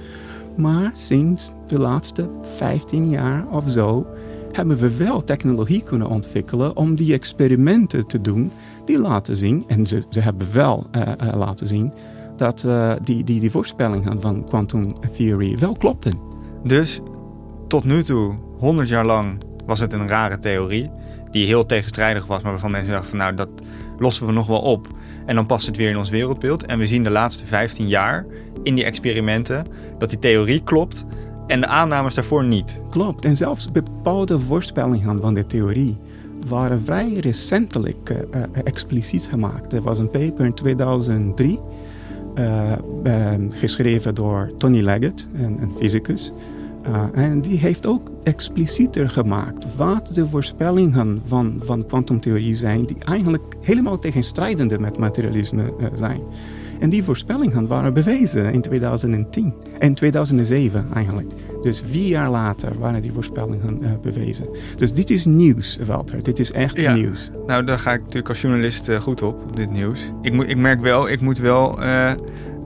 [0.56, 4.06] Maar sinds de laatste 15 jaar of zo
[4.52, 8.50] hebben we wel technologie kunnen ontwikkelen om die experimenten te doen
[8.84, 11.92] die laten zien, en ze, ze hebben wel uh, uh, laten zien,
[12.36, 16.18] dat uh, die, die, die voorspellingen van quantum theory wel klopten.
[16.64, 17.00] Dus
[17.70, 20.90] tot nu toe, 100 jaar lang, was het een rare theorie.
[21.30, 23.48] Die heel tegenstrijdig was, maar waarvan mensen dachten van nou, dat
[23.98, 24.88] lossen we nog wel op.
[25.26, 26.66] En dan past het weer in ons wereldbeeld.
[26.66, 28.26] En we zien de laatste 15 jaar
[28.62, 29.66] in die experimenten
[29.98, 31.04] dat die theorie klopt
[31.46, 32.80] en de aannames daarvoor niet.
[32.90, 33.24] Klopt.
[33.24, 35.98] En zelfs bepaalde voorspellingen van de theorie
[36.46, 39.72] waren vrij recentelijk uh, uh, expliciet gemaakt.
[39.72, 41.60] Er was een paper in 2003
[42.34, 42.72] uh,
[43.50, 46.32] geschreven door Tony Leggett, een fysicus.
[46.88, 52.96] Uh, en die heeft ook explicieter gemaakt wat de voorspellingen van, van kwantumtheorie zijn, die
[53.04, 56.20] eigenlijk helemaal tegenstrijdende met materialisme uh, zijn.
[56.80, 59.54] En die voorspellingen waren bewezen in 2010.
[59.78, 61.30] En 2007 eigenlijk.
[61.62, 64.46] Dus vier jaar later waren die voorspellingen uh, bewezen.
[64.76, 66.22] Dus dit is nieuws, Walter.
[66.22, 66.92] Dit is echt Ja.
[66.94, 67.30] nieuws.
[67.46, 70.12] Nou, daar ga ik natuurlijk als journalist eh, goed op, op dit nieuws.
[70.22, 72.12] Ik, moet, ik merk wel, ik moet wel eh,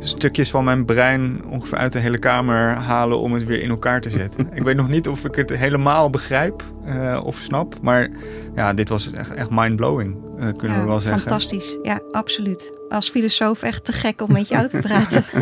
[0.09, 4.01] stukjes van mijn brein ongeveer uit de hele kamer halen om het weer in elkaar
[4.01, 4.49] te zetten.
[4.55, 8.11] ik weet nog niet of ik het helemaal begrijp eh, of snap, maar
[8.55, 11.21] ja, dit was echt, echt mind-blowing, eh, kunnen Ja, we wel zeggen.
[11.21, 12.79] Fantastisch, ja, absoluut.
[12.89, 15.25] Als filosoof echt te gek om met jou te praten.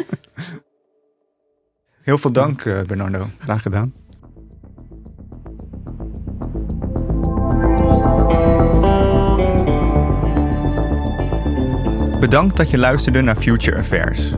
[2.03, 3.27] Heel veel dank, eh, Bernardo.
[3.39, 4.02] Graag gedaan.
[12.33, 14.31] Bedankt dat je luisterde naar Future Affairs.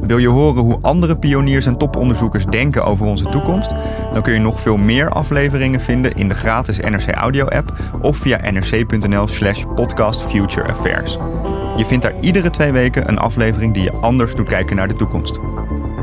[0.00, 3.74] Wil je horen hoe andere pioniers en toponderzoekers denken over onze toekomst?
[4.12, 7.72] Dan kun je nog veel meer afleveringen vinden in de gratis NRC Audio app
[8.02, 10.24] of via nrc.nl/slash podcast.
[10.30, 14.96] Je vindt daar iedere twee weken een aflevering die je anders doet kijken naar de
[14.96, 15.40] toekomst.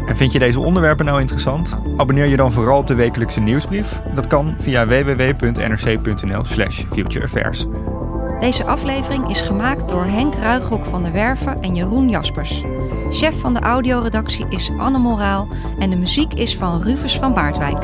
[0.07, 1.77] En vind je deze onderwerpen nou interessant?
[1.97, 4.01] Abonneer je dan vooral op de wekelijkse nieuwsbrief.
[4.15, 7.65] Dat kan via www.nrc.nl/slash futureaffairs.
[8.39, 12.63] Deze aflevering is gemaakt door Henk Ruigrok van der Werven en Jeroen Jaspers.
[13.09, 15.47] Chef van de audioredactie is Anne Moraal
[15.79, 17.83] en de muziek is van Rufus van Baardwijk.